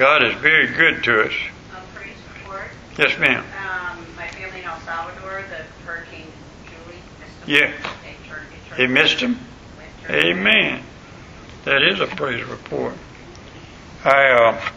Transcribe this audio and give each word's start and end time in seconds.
God 0.00 0.24
is 0.24 0.34
very 0.36 0.66
good 0.66 1.04
to 1.04 1.24
us. 1.24 1.32
A. 1.74 3.02
Yes, 3.02 3.18
ma'am. 3.18 3.44
Um, 3.44 4.06
my 4.16 4.26
family 4.28 4.60
in 4.60 4.64
El 4.64 4.80
Salvador, 4.80 5.44
the 5.50 5.62
Hurricane 5.84 6.26
Julie 6.64 6.96
missed 7.20 7.40
them. 7.40 7.48
Yeah. 7.48 7.92
They 8.02 8.16
turned, 8.26 8.46
it 8.50 8.68
turned 8.70 8.80
He 8.80 8.86
missed 8.86 9.20
him? 9.20 9.38
Amen. 10.08 10.82
That 11.66 11.82
is 11.82 12.00
a 12.00 12.06
praise 12.06 12.42
report. 12.46 12.94
I 14.02 14.30
uh, 14.30 14.70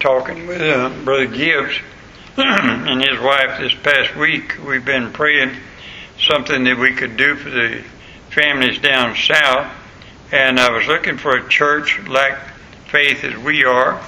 talking 0.00 0.46
with 0.46 0.62
uh, 0.62 0.94
Brother 1.04 1.26
Gibbs 1.26 1.74
and 2.38 3.02
his 3.06 3.20
wife 3.20 3.60
this 3.60 3.74
past 3.74 4.16
week. 4.16 4.54
We've 4.66 4.82
been 4.82 5.12
praying 5.12 5.56
something 6.26 6.64
that 6.64 6.78
we 6.78 6.94
could 6.94 7.18
do 7.18 7.36
for 7.36 7.50
the 7.50 7.84
families 8.30 8.78
down 8.78 9.14
south, 9.14 9.70
and 10.32 10.58
I 10.58 10.70
was 10.70 10.86
looking 10.86 11.18
for 11.18 11.36
a 11.36 11.46
church 11.50 12.00
like 12.08 12.38
faith 12.90 13.24
as 13.24 13.36
we 13.36 13.64
are, 13.64 14.02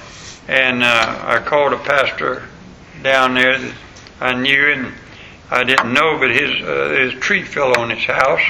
and 0.47 0.83
uh, 0.83 1.23
I 1.25 1.39
called 1.39 1.73
a 1.73 1.77
pastor 1.77 2.43
down 3.03 3.35
there 3.35 3.57
that 3.57 3.73
I 4.19 4.33
knew 4.33 4.71
and 4.73 4.93
I 5.49 5.63
didn't 5.63 5.93
know, 5.93 6.17
but 6.17 6.31
his 6.31 6.61
uh, 6.61 6.97
his 6.97 7.13
tree 7.21 7.43
fell 7.43 7.77
on 7.77 7.89
his 7.89 8.05
house, 8.05 8.41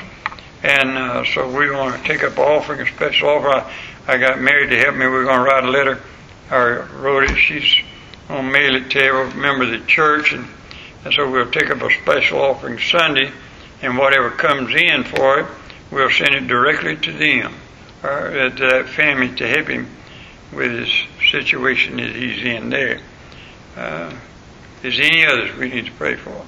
and 0.63 0.89
uh, 0.91 1.25
so 1.25 1.47
we 1.47 1.71
want 1.71 1.99
to 1.99 2.07
take 2.07 2.23
up 2.23 2.37
offering 2.37 2.81
a 2.81 2.87
special 2.87 3.29
offer. 3.29 3.49
I, 3.49 3.73
I 4.07 4.17
got 4.17 4.39
married 4.39 4.69
to 4.69 4.77
help 4.77 4.95
me. 4.95 5.07
We're 5.07 5.25
going 5.25 5.39
to 5.39 5.43
write 5.43 5.63
a 5.63 5.69
letter. 5.69 5.99
I 6.51 6.85
wrote 6.99 7.23
it. 7.23 7.35
She's 7.37 7.75
to 8.27 8.43
mail 8.43 8.75
it 8.75 8.89
to 8.91 8.99
every 8.99 9.39
member 9.39 9.63
of 9.65 9.71
the 9.71 9.85
church, 9.87 10.33
and, 10.33 10.47
and 11.03 11.13
so 11.13 11.29
we'll 11.29 11.51
take 11.51 11.69
up 11.69 11.81
a 11.81 11.91
special 12.01 12.39
offering 12.39 12.79
Sunday, 12.79 13.31
and 13.81 13.97
whatever 13.97 14.29
comes 14.29 14.73
in 14.73 15.03
for 15.03 15.39
it, 15.39 15.45
we'll 15.91 16.09
send 16.09 16.35
it 16.35 16.47
directly 16.47 16.95
to 16.97 17.11
them 17.11 17.53
or 18.03 18.09
uh, 18.09 18.49
to 18.49 18.67
that 18.67 18.89
family 18.89 19.35
to 19.35 19.47
help 19.47 19.67
him 19.67 19.87
with 20.53 20.71
his 20.71 20.89
situation 21.31 21.97
that 21.97 22.15
he's 22.15 22.43
in 22.43 22.69
there. 22.69 22.99
Uh, 23.75 24.13
is 24.83 24.97
there 24.97 25.05
any 25.05 25.25
others 25.25 25.55
we 25.57 25.69
need 25.69 25.85
to 25.85 25.91
pray 25.93 26.15
for? 26.15 26.45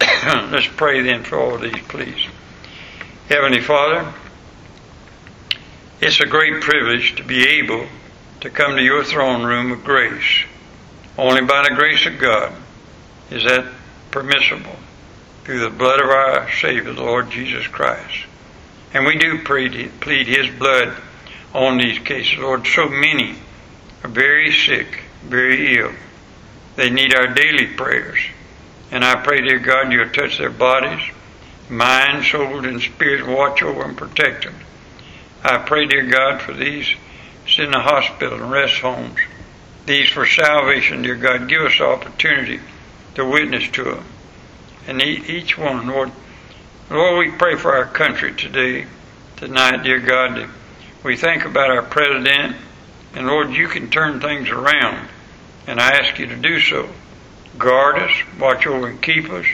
Let's 0.50 0.68
pray 0.68 1.02
then 1.02 1.22
for 1.22 1.38
all 1.38 1.58
these, 1.58 1.80
please. 1.88 2.26
Heavenly 3.28 3.60
Father, 3.60 4.12
it's 6.00 6.20
a 6.20 6.26
great 6.26 6.62
privilege 6.62 7.16
to 7.16 7.24
be 7.24 7.46
able 7.46 7.86
to 8.40 8.50
come 8.50 8.76
to 8.76 8.82
your 8.82 9.04
throne 9.04 9.44
room 9.44 9.72
of 9.72 9.84
grace. 9.84 10.44
Only 11.16 11.42
by 11.42 11.66
the 11.68 11.74
grace 11.74 12.04
of 12.06 12.18
God 12.18 12.52
is 13.30 13.44
that 13.44 13.72
permissible 14.10 14.76
through 15.44 15.60
the 15.60 15.70
blood 15.70 16.00
of 16.00 16.08
our 16.08 16.50
Savior, 16.50 16.92
the 16.92 17.02
Lord 17.02 17.30
Jesus 17.30 17.66
Christ. 17.66 18.26
And 18.92 19.06
we 19.06 19.16
do 19.16 19.42
pray, 19.42 19.88
plead 19.88 20.26
His 20.26 20.50
blood 20.58 20.96
on 21.54 21.78
these 21.78 21.98
cases. 22.00 22.38
Lord, 22.38 22.66
so 22.66 22.88
many 22.88 23.36
are 24.02 24.10
very 24.10 24.52
sick, 24.52 25.04
very 25.22 25.78
ill. 25.78 25.92
They 26.76 26.90
need 26.90 27.14
our 27.14 27.28
daily 27.28 27.66
prayers. 27.68 28.18
And 28.90 29.04
I 29.04 29.22
pray, 29.22 29.40
dear 29.40 29.60
God, 29.60 29.92
you'll 29.92 30.10
touch 30.10 30.38
their 30.38 30.50
bodies, 30.50 31.02
mind, 31.68 32.24
soul, 32.26 32.64
and 32.64 32.82
spirit, 32.82 33.26
watch 33.26 33.62
over 33.62 33.84
and 33.84 33.96
protect 33.96 34.44
them. 34.44 34.56
I 35.42 35.58
pray, 35.58 35.86
dear 35.86 36.06
God, 36.06 36.42
for 36.42 36.52
these 36.52 36.94
in 37.58 37.70
the 37.70 37.80
hospital 37.80 38.40
and 38.40 38.50
rest 38.50 38.80
homes, 38.80 39.18
these 39.86 40.08
for 40.08 40.26
salvation, 40.26 41.02
dear 41.02 41.14
God. 41.14 41.48
Give 41.48 41.62
us 41.62 41.78
the 41.78 41.86
opportunity 41.86 42.60
to 43.14 43.24
witness 43.24 43.68
to 43.72 43.84
them. 43.84 44.04
And 44.86 45.02
each 45.02 45.56
one, 45.56 45.86
Lord, 45.86 46.10
Lord, 46.90 47.18
we 47.18 47.36
pray 47.36 47.56
for 47.56 47.74
our 47.74 47.86
country 47.86 48.34
today, 48.34 48.86
tonight, 49.36 49.82
dear 49.84 50.00
God. 50.00 50.48
We 51.04 51.16
think 51.18 51.44
about 51.44 51.70
our 51.70 51.82
president, 51.82 52.56
and 53.12 53.26
Lord, 53.26 53.50
you 53.50 53.68
can 53.68 53.90
turn 53.90 54.20
things 54.20 54.48
around, 54.48 55.10
and 55.66 55.78
I 55.78 55.90
ask 55.98 56.18
you 56.18 56.26
to 56.28 56.36
do 56.36 56.58
so. 56.58 56.88
Guard 57.58 57.98
us, 57.98 58.10
watch 58.40 58.66
over 58.66 58.88
and 58.88 59.02
keep 59.02 59.28
us. 59.28 59.44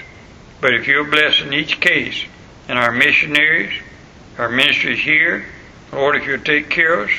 But 0.61 0.75
if 0.75 0.87
you'll 0.87 1.11
bless 1.11 1.41
in 1.41 1.53
each 1.53 1.80
case, 1.80 2.24
and 2.69 2.79
our 2.79 2.92
missionaries, 2.92 3.73
our 4.39 4.48
ministries 4.48 5.01
here, 5.01 5.45
Lord, 5.92 6.14
if 6.14 6.24
you'll 6.24 6.39
take 6.39 6.70
care 6.70 7.01
of 7.01 7.08
us, 7.08 7.17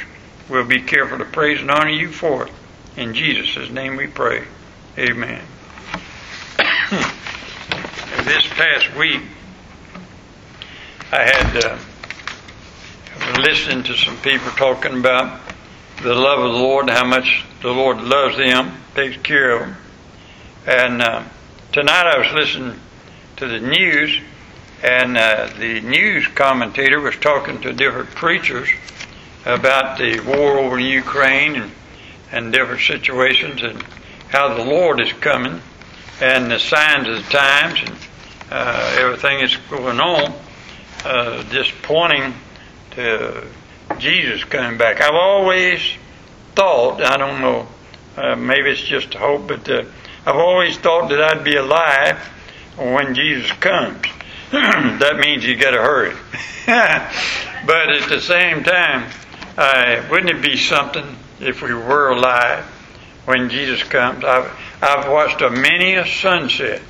we'll 0.48 0.64
be 0.64 0.82
careful 0.82 1.18
to 1.18 1.26
praise 1.26 1.60
and 1.60 1.70
honor 1.70 1.90
you 1.90 2.08
for 2.08 2.48
it. 2.48 2.54
In 2.96 3.14
Jesus' 3.14 3.70
name 3.70 3.98
we 3.98 4.08
pray. 4.08 4.46
Amen. 4.98 5.42
this 8.24 8.48
past 8.48 8.96
week, 8.96 9.24
I 11.12 11.24
had 11.24 11.66
uh, 11.66 11.78
listened 13.38 13.86
to 13.86 13.96
some 13.96 14.18
people 14.18 14.52
talking 14.52 15.00
about 15.00 15.40
the 16.02 16.14
love 16.14 16.40
of 16.40 16.54
the 16.54 16.60
Lord, 16.60 16.90
how 16.90 17.06
much 17.06 17.46
the 17.62 17.70
Lord 17.70 18.02
loves 18.02 18.38
them, 18.38 18.78
takes 18.96 19.18
care 19.18 19.56
of 19.56 19.60
them. 19.62 19.78
And 20.66 21.02
uh, 21.02 21.24
tonight 21.72 22.08
I 22.08 22.18
was 22.18 22.34
listening 22.34 22.80
to 23.38 23.48
the 23.48 23.60
news, 23.60 24.20
and 24.84 25.18
uh, 25.18 25.50
the 25.60 25.82
news 25.82 26.28
commentator 26.28 27.00
was 27.00 27.16
talking 27.18 27.62
to 27.62 27.74
different 27.74 28.10
preachers 28.12 28.70
about 29.46 29.98
the 29.98 30.20
war 30.22 30.60
over 30.60 30.80
in 30.80 30.86
Ukraine 30.86 31.56
and, 31.56 31.72
and 32.32 32.52
different 32.52 32.82
situations 32.82 33.62
and 33.64 33.82
how 34.30 34.56
the 34.56 34.64
Lord 34.64 35.00
is 35.00 35.12
coming 35.14 35.62
and 36.22 36.50
the 36.50 36.60
signs 36.60 37.08
of 37.08 37.16
the 37.16 37.32
times 37.32 37.80
and 37.86 37.96
uh, 38.52 38.98
everything 39.00 39.40
that's 39.40 39.58
going 39.70 40.00
on, 40.00 40.34
uh, 41.06 41.44
just 41.52 41.72
pointing 41.82 42.34
to 42.92 43.48
Jesus 43.98 44.44
coming 44.44 44.78
back. 44.78 45.02
I've 45.02 45.16
always 45.16 45.82
thought, 46.56 47.02
I 47.02 47.18
don't 47.18 47.42
know, 47.42 47.68
uh, 48.18 48.36
maybe 48.36 48.70
it's 48.72 48.82
just 48.82 49.14
hope, 49.14 49.48
but 49.48 49.70
uh, 49.70 49.84
I've 50.26 50.36
always 50.36 50.78
thought 50.78 51.10
that 51.10 51.22
I'd 51.22 51.44
be 51.44 51.56
alive 51.56 52.18
when 52.78 53.16
Jesus 53.16 53.52
comes. 53.54 54.06
that 54.52 55.18
means 55.20 55.46
you 55.46 55.56
got 55.56 55.72
to 55.72 55.82
hurry. 55.82 56.16
but 57.66 57.90
at 57.90 58.10
the 58.10 58.20
same 58.20 58.64
time, 58.64 59.10
uh, 59.58 60.08
wouldn't 60.10 60.30
it 60.30 60.42
be 60.42 60.58
something 60.58 61.16
if 61.40 61.62
we 61.62 61.74
were 61.74 62.10
alive 62.10 62.66
when 63.26 63.50
Jesus 63.50 63.84
comes? 63.84 64.24
I've, 64.24 64.52
I've 64.82 65.10
watched 65.10 65.42
a 65.42 65.50
many 65.50 65.96
a 65.96 66.06
sunset 66.06 66.82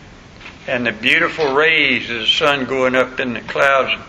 and 0.68 0.86
the 0.86 0.92
beautiful 0.92 1.54
rays 1.54 2.10
of 2.10 2.20
the 2.20 2.28
sun 2.28 2.66
going 2.66 2.96
up 2.96 3.20
in 3.20 3.34
the 3.34 3.42
clouds 3.42 4.02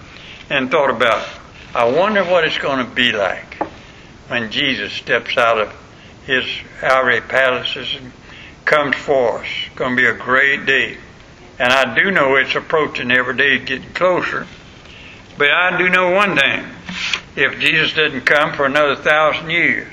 and 0.51 0.71
thought 0.71 0.91
about, 0.91 1.27
I 1.75 1.84
wonder 1.84 2.22
what 2.22 2.44
it's 2.44 2.59
going 2.59 2.84
to 2.87 2.94
be 2.94 3.12
like 3.12 3.55
when 4.28 4.50
Jesus 4.50 4.93
steps 4.93 5.38
out 5.38 5.59
of 5.59 5.72
his 6.27 6.44
outer 6.83 7.19
palaces 7.22 7.94
and 7.97 8.12
comes 8.66 8.94
for 8.94 9.38
us. 9.38 9.47
It's 9.66 9.75
going 9.75 9.97
to 9.97 10.03
be 10.03 10.06
a 10.06 10.12
great 10.12 10.66
day. 10.66 10.99
And 11.59 11.72
I 11.72 11.94
do 11.94 12.11
know 12.11 12.37
it's 12.37 12.55
approaching 12.55 13.11
every 13.11 13.37
day, 13.37 13.59
getting 13.59 13.91
closer. 13.94 14.47
But 15.38 15.50
I 15.50 15.78
do 15.78 15.88
know 15.88 16.11
one 16.11 16.37
thing. 16.37 16.66
If 17.37 17.59
Jesus 17.59 17.94
doesn't 17.94 18.27
come 18.27 18.53
for 18.53 18.66
another 18.66 18.97
thousand 18.97 19.49
years, 19.49 19.93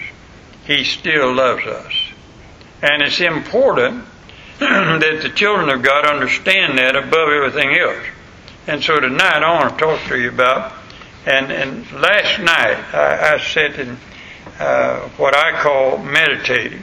He 0.67 0.83
still 0.83 1.33
loves 1.33 1.65
us. 1.65 1.93
And 2.81 3.01
it's 3.01 3.21
important 3.21 4.03
that 4.59 5.19
the 5.21 5.29
children 5.29 5.69
of 5.69 5.81
God 5.81 6.05
understand 6.05 6.77
that 6.77 6.97
above 6.97 7.29
everything 7.29 7.77
else. 7.79 8.05
And 8.67 8.83
so 8.83 8.99
tonight 8.99 9.43
I 9.43 9.53
want 9.53 9.79
to 9.79 9.85
talk 9.85 10.01
to 10.09 10.19
you 10.19 10.29
about, 10.29 10.73
and, 11.29 11.51
and 11.51 11.91
last 11.91 12.39
night 12.39 12.77
I, 12.93 13.35
I 13.35 13.39
sat 13.39 13.79
in 13.79 13.97
uh, 14.59 15.01
what 15.17 15.35
I 15.35 15.61
call 15.61 15.99
meditating. 15.99 16.81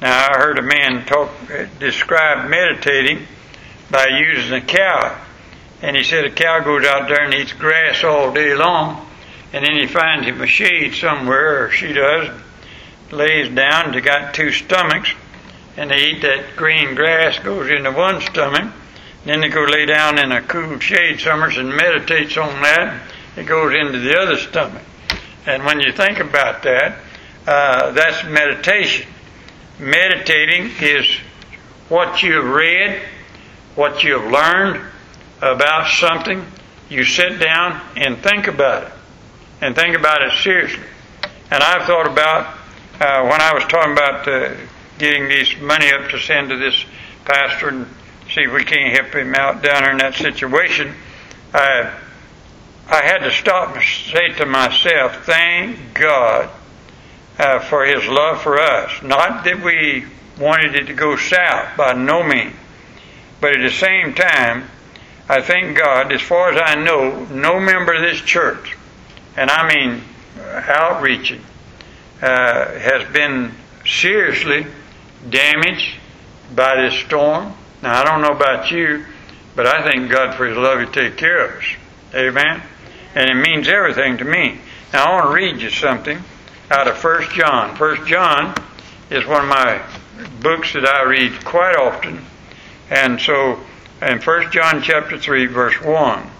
Now 0.00 0.28
I 0.30 0.38
heard 0.38 0.58
a 0.58 0.62
man 0.62 1.04
talk, 1.06 1.30
describe 1.78 2.48
meditating 2.48 3.26
by 3.90 4.06
using 4.06 4.54
a 4.54 4.60
cow. 4.60 5.20
And 5.82 5.96
he 5.96 6.02
said 6.02 6.24
a 6.24 6.30
cow 6.30 6.60
goes 6.60 6.84
out 6.86 7.08
there 7.08 7.24
and 7.24 7.34
eats 7.34 7.52
grass 7.52 8.04
all 8.04 8.32
day 8.32 8.54
long, 8.54 9.06
and 9.52 9.64
then 9.64 9.76
he 9.76 9.86
finds 9.86 10.26
him 10.26 10.40
a 10.40 10.46
shade 10.46 10.94
somewhere, 10.94 11.64
or 11.64 11.70
she 11.70 11.92
does, 11.92 12.30
lays 13.10 13.54
down, 13.54 13.92
they 13.92 14.00
got 14.00 14.34
two 14.34 14.50
stomachs, 14.50 15.12
and 15.76 15.90
they 15.90 16.10
eat 16.10 16.22
that 16.22 16.56
green 16.56 16.94
grass, 16.94 17.38
goes 17.38 17.68
into 17.68 17.92
one 17.92 18.20
stomach, 18.22 18.72
then 19.24 19.40
they 19.40 19.48
go 19.48 19.64
lay 19.64 19.84
down 19.84 20.18
in 20.18 20.32
a 20.32 20.42
cool 20.42 20.78
shade 20.78 21.20
summers 21.20 21.58
and 21.58 21.68
meditates 21.74 22.36
on 22.36 22.62
that, 22.62 23.02
it 23.36 23.44
goes 23.44 23.74
into 23.74 23.98
the 23.98 24.18
other 24.18 24.36
stomach. 24.36 24.82
And 25.46 25.64
when 25.64 25.80
you 25.80 25.92
think 25.92 26.20
about 26.20 26.62
that, 26.62 26.98
uh, 27.46 27.90
that's 27.92 28.24
meditation. 28.24 29.06
Meditating 29.78 30.70
is 30.80 31.06
what 31.88 32.22
you 32.22 32.34
have 32.34 32.46
read, 32.46 33.02
what 33.74 34.02
you 34.02 34.18
have 34.18 34.30
learned 34.30 34.84
about 35.42 35.88
something. 35.90 36.44
You 36.88 37.04
sit 37.04 37.38
down 37.38 37.80
and 37.96 38.18
think 38.18 38.46
about 38.46 38.84
it, 38.84 38.92
and 39.60 39.74
think 39.74 39.96
about 39.96 40.22
it 40.22 40.32
seriously. 40.42 40.84
And 41.50 41.62
I've 41.62 41.84
thought 41.84 42.06
about 42.06 42.56
uh, 43.00 43.28
when 43.28 43.40
I 43.40 43.52
was 43.52 43.64
talking 43.64 43.92
about 43.92 44.26
uh, 44.28 44.54
getting 44.98 45.28
this 45.28 45.58
money 45.60 45.90
up 45.92 46.10
to 46.10 46.18
send 46.18 46.50
to 46.50 46.56
this 46.56 46.84
pastor 47.24 47.68
and 47.68 47.86
see 48.32 48.42
if 48.42 48.52
we 48.52 48.64
can't 48.64 48.96
help 48.96 49.14
him 49.14 49.34
out 49.34 49.62
down 49.62 49.90
in 49.90 49.98
that 49.98 50.14
situation. 50.14 50.94
I 51.52 51.92
I 52.86 53.02
had 53.02 53.18
to 53.18 53.30
stop 53.30 53.74
and 53.76 53.84
say 53.84 54.28
to 54.38 54.46
myself, 54.46 55.24
thank 55.24 55.94
God 55.94 56.50
uh, 57.38 57.60
for 57.60 57.84
his 57.84 58.06
love 58.06 58.42
for 58.42 58.60
us. 58.60 59.02
Not 59.02 59.44
that 59.44 59.62
we 59.62 60.04
wanted 60.38 60.74
it 60.74 60.86
to 60.86 60.94
go 60.94 61.16
south, 61.16 61.76
by 61.76 61.94
no 61.94 62.22
means. 62.22 62.54
But 63.40 63.56
at 63.56 63.62
the 63.62 63.70
same 63.70 64.14
time, 64.14 64.68
I 65.28 65.40
thank 65.40 65.78
God, 65.78 66.12
as 66.12 66.20
far 66.20 66.52
as 66.52 66.60
I 66.62 66.74
know, 66.74 67.24
no 67.26 67.58
member 67.58 67.94
of 67.94 68.02
this 68.02 68.20
church, 68.20 68.76
and 69.36 69.50
I 69.50 69.74
mean 69.74 70.02
uh, 70.38 70.62
outreaching, 70.66 71.42
uh, 72.20 72.78
has 72.78 73.10
been 73.12 73.52
seriously 73.86 74.66
damaged 75.28 75.96
by 76.54 76.82
this 76.82 76.94
storm. 77.06 77.54
Now, 77.82 78.00
I 78.00 78.04
don't 78.04 78.20
know 78.20 78.36
about 78.36 78.70
you, 78.70 79.04
but 79.56 79.66
I 79.66 79.82
thank 79.82 80.10
God 80.10 80.36
for 80.36 80.46
His 80.46 80.56
love 80.56 80.78
to 80.80 80.86
take 80.86 81.16
care 81.16 81.46
of 81.46 81.56
us. 81.58 81.64
Amen? 82.14 82.62
And 83.14 83.30
it 83.30 83.34
means 83.34 83.68
everything 83.68 84.18
to 84.18 84.24
me. 84.24 84.58
Now, 84.92 85.04
I 85.04 85.12
want 85.12 85.26
to 85.26 85.34
read 85.34 85.60
you 85.60 85.70
something 85.70 86.22
out 86.70 86.88
of 86.88 86.96
First 86.96 87.30
John. 87.30 87.76
First 87.76 88.06
John 88.06 88.54
is 89.10 89.26
one 89.26 89.42
of 89.42 89.48
my 89.48 89.80
books 90.40 90.72
that 90.72 90.86
I 90.86 91.02
read 91.02 91.44
quite 91.44 91.76
often. 91.76 92.24
And 92.90 93.20
so, 93.20 93.60
in 94.02 94.20
First 94.20 94.52
John 94.52 94.82
chapter 94.82 95.18
3, 95.18 95.46
verse 95.46 95.80
1, 95.80 96.30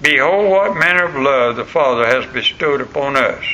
Behold 0.00 0.50
what 0.50 0.76
manner 0.76 1.04
of 1.04 1.14
love 1.14 1.56
the 1.56 1.64
Father 1.64 2.06
has 2.06 2.26
bestowed 2.32 2.80
upon 2.80 3.16
us, 3.16 3.44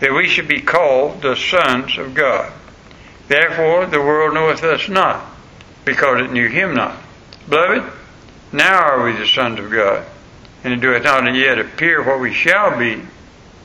that 0.00 0.14
we 0.14 0.26
should 0.26 0.48
be 0.48 0.60
called 0.60 1.20
the 1.20 1.36
sons 1.36 1.98
of 1.98 2.14
God. 2.14 2.52
Therefore 3.28 3.84
the 3.84 4.00
world 4.00 4.32
knoweth 4.32 4.64
us 4.64 4.88
not, 4.88 5.26
because 5.84 6.22
it 6.22 6.32
knew 6.32 6.48
him 6.48 6.74
not. 6.74 6.96
Beloved, 7.48 7.92
now 8.52 8.78
are 8.78 9.04
we 9.04 9.12
the 9.12 9.26
sons 9.26 9.58
of 9.58 9.70
God, 9.70 10.06
and 10.64 10.72
it 10.72 10.80
doeth 10.80 11.04
not 11.04 11.34
yet 11.34 11.58
appear 11.58 12.02
what 12.02 12.20
we 12.20 12.32
shall 12.32 12.78
be, 12.78 13.02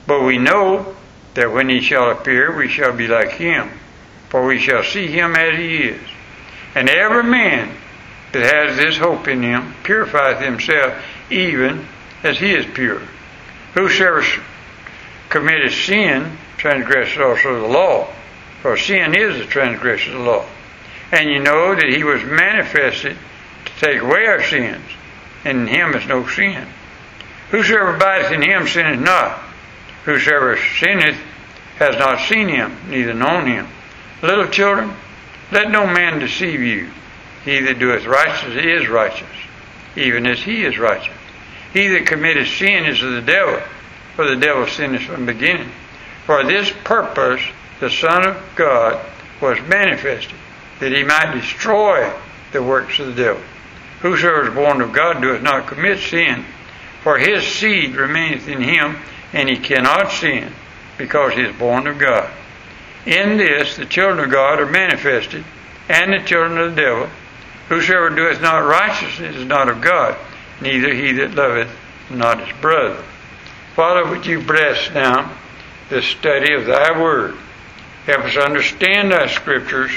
but 0.05 0.23
we 0.23 0.37
know 0.37 0.95
that 1.33 1.51
when 1.51 1.69
he 1.69 1.81
shall 1.81 2.11
appear, 2.11 2.55
we 2.55 2.67
shall 2.67 2.93
be 2.93 3.07
like 3.07 3.31
him, 3.31 3.69
for 4.29 4.45
we 4.45 4.59
shall 4.59 4.83
see 4.83 5.07
him 5.07 5.35
as 5.35 5.57
he 5.57 5.77
is. 5.77 6.01
And 6.75 6.89
every 6.89 7.23
man 7.23 7.75
that 8.31 8.53
has 8.53 8.77
this 8.77 8.97
hope 8.97 9.27
in 9.27 9.41
him 9.41 9.73
purifieth 9.83 10.41
himself 10.41 11.03
even 11.29 11.87
as 12.23 12.39
he 12.39 12.53
is 12.53 12.65
pure. 12.73 13.01
Whosoever 13.73 14.23
committeth 15.29 15.73
sin 15.73 16.37
transgresses 16.57 17.17
also 17.17 17.61
the 17.61 17.67
law, 17.67 18.07
for 18.61 18.77
sin 18.77 19.15
is 19.15 19.37
the 19.37 19.45
transgression 19.45 20.15
of 20.15 20.19
the 20.19 20.25
law. 20.25 20.45
And 21.11 21.29
you 21.29 21.39
know 21.39 21.75
that 21.75 21.89
he 21.89 22.03
was 22.03 22.23
manifested 22.23 23.17
to 23.65 23.85
take 23.85 24.01
away 24.01 24.25
our 24.25 24.43
sins, 24.43 24.85
and 25.43 25.61
in 25.61 25.67
him 25.67 25.93
is 25.95 26.07
no 26.07 26.27
sin. 26.27 26.67
Whosoever 27.53 27.95
abideth 27.97 28.31
in 28.31 28.41
him 28.41 28.67
sinneth 28.67 28.99
not. 28.99 29.37
Whosoever 30.05 30.57
sinneth 30.79 31.19
has 31.77 31.95
not 31.99 32.27
seen 32.27 32.47
him, 32.47 32.75
neither 32.89 33.13
known 33.13 33.45
him. 33.45 33.67
Little 34.23 34.47
children, 34.47 34.91
let 35.51 35.69
no 35.69 35.85
man 35.85 36.17
deceive 36.17 36.61
you. 36.61 36.89
He 37.45 37.59
that 37.59 37.77
doeth 37.77 38.07
righteousness 38.07 38.65
is 38.65 38.89
righteous, 38.89 39.29
even 39.95 40.25
as 40.25 40.39
he 40.39 40.63
is 40.63 40.79
righteous. 40.79 41.13
He 41.73 41.89
that 41.89 42.07
committeth 42.07 42.47
sin 42.47 42.85
is 42.85 43.03
of 43.03 43.11
the 43.11 43.21
devil, 43.21 43.61
for 44.15 44.27
the 44.27 44.35
devil 44.35 44.65
sinneth 44.65 45.03
from 45.03 45.27
the 45.27 45.33
beginning. 45.33 45.69
For 46.25 46.43
this 46.43 46.73
purpose 46.83 47.43
the 47.79 47.91
Son 47.91 48.25
of 48.25 48.41
God 48.55 48.99
was 49.39 49.61
manifested, 49.67 50.39
that 50.79 50.91
he 50.91 51.03
might 51.03 51.35
destroy 51.35 52.11
the 52.51 52.63
works 52.63 52.97
of 52.97 53.15
the 53.15 53.23
devil. 53.23 53.43
Whosoever 54.01 54.47
is 54.47 54.55
born 54.55 54.81
of 54.81 54.91
God 54.91 55.21
doeth 55.21 55.43
not 55.43 55.67
commit 55.67 55.99
sin, 55.99 56.45
for 57.03 57.17
his 57.17 57.45
seed 57.45 57.95
remaineth 57.95 58.47
in 58.47 58.61
him, 58.61 58.97
and 59.33 59.49
he 59.49 59.57
cannot 59.57 60.11
sin, 60.11 60.53
because 60.97 61.33
he 61.33 61.41
is 61.41 61.55
born 61.55 61.85
of 61.85 61.99
God. 61.99 62.31
In 63.05 63.37
this 63.37 63.75
the 63.75 63.85
children 63.85 64.23
of 64.23 64.31
God 64.31 64.59
are 64.59 64.65
manifested, 64.65 65.43
and 65.89 66.13
the 66.13 66.25
children 66.25 66.57
of 66.57 66.75
the 66.75 66.81
devil. 66.81 67.09
Whosoever 67.69 68.09
doeth 68.09 68.41
not 68.41 68.59
righteousness 68.59 69.35
is 69.35 69.45
not 69.45 69.69
of 69.69 69.81
God, 69.81 70.17
neither 70.61 70.93
he 70.93 71.11
that 71.13 71.35
loveth 71.35 71.69
not 72.09 72.45
his 72.45 72.57
brother. 72.61 73.03
Father, 73.75 74.09
would 74.09 74.25
you 74.25 74.41
bless 74.41 74.91
now 74.93 75.35
the 75.89 76.01
study 76.01 76.53
of 76.53 76.65
thy 76.65 76.99
word? 76.99 77.35
Help 78.05 78.25
us 78.25 78.37
understand 78.37 79.11
thy 79.11 79.27
scriptures 79.27 79.91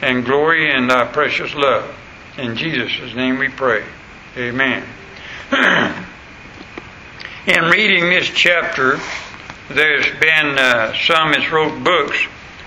and 0.00 0.24
glory 0.24 0.72
in 0.72 0.88
thy 0.88 1.04
precious 1.06 1.54
love. 1.54 1.94
In 2.36 2.56
Jesus' 2.56 3.14
name 3.14 3.38
we 3.38 3.48
pray. 3.48 3.84
Amen. 4.36 4.84
in 7.48 7.64
reading 7.64 8.10
this 8.10 8.28
chapter, 8.28 9.00
there's 9.70 10.20
been 10.20 10.58
uh, 10.58 10.92
some 11.06 11.32
that 11.32 11.50
wrote 11.50 11.82
books 11.82 12.18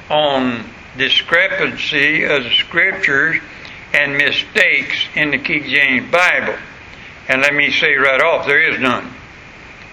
on 0.10 0.66
discrepancy 0.98 2.24
of 2.24 2.44
the 2.44 2.50
scriptures 2.50 3.40
and 3.94 4.18
mistakes 4.18 5.06
in 5.14 5.30
the 5.30 5.38
King 5.38 5.66
James 5.66 6.12
Bible. 6.12 6.58
And 7.28 7.44
let 7.44 7.54
me 7.54 7.72
say 7.72 7.94
right 7.94 8.22
off, 8.24 8.48
there 8.48 8.72
is 8.74 8.80
none. 8.80 9.14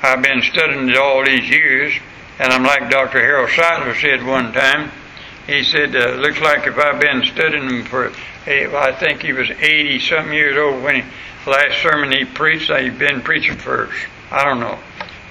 I've 0.03 0.23
been 0.23 0.41
studying 0.41 0.89
it 0.89 0.97
all 0.97 1.23
these 1.23 1.51
years, 1.51 1.93
and 2.39 2.51
I'm 2.51 2.63
like 2.63 2.91
Dr. 2.91 3.21
Harold 3.21 3.51
Sightler 3.51 3.95
said 4.01 4.25
one 4.25 4.55
time. 4.55 4.91
He 5.47 5.65
said, 5.65 5.95
uh, 5.95 6.15
looks 6.15 6.41
like 6.41 6.67
if 6.67 6.79
I've 6.79 6.99
been 7.01 7.25
studying 7.25 7.69
them 7.69 7.85
for, 7.85 8.11
I 8.47 8.93
think 8.99 9.21
he 9.21 9.35
was 9.35 9.51
80 9.51 10.01
something 10.01 10.33
years 10.33 10.57
old 10.57 10.83
when 10.83 11.03
he, 11.03 11.03
last 11.47 11.83
sermon 11.83 12.11
he 12.11 12.25
preached, 12.25 12.73
he'd 12.73 12.99
been 12.99 13.21
preaching 13.21 13.57
for, 13.59 13.91
I 14.31 14.45
don't 14.45 14.61
know, 14.61 14.79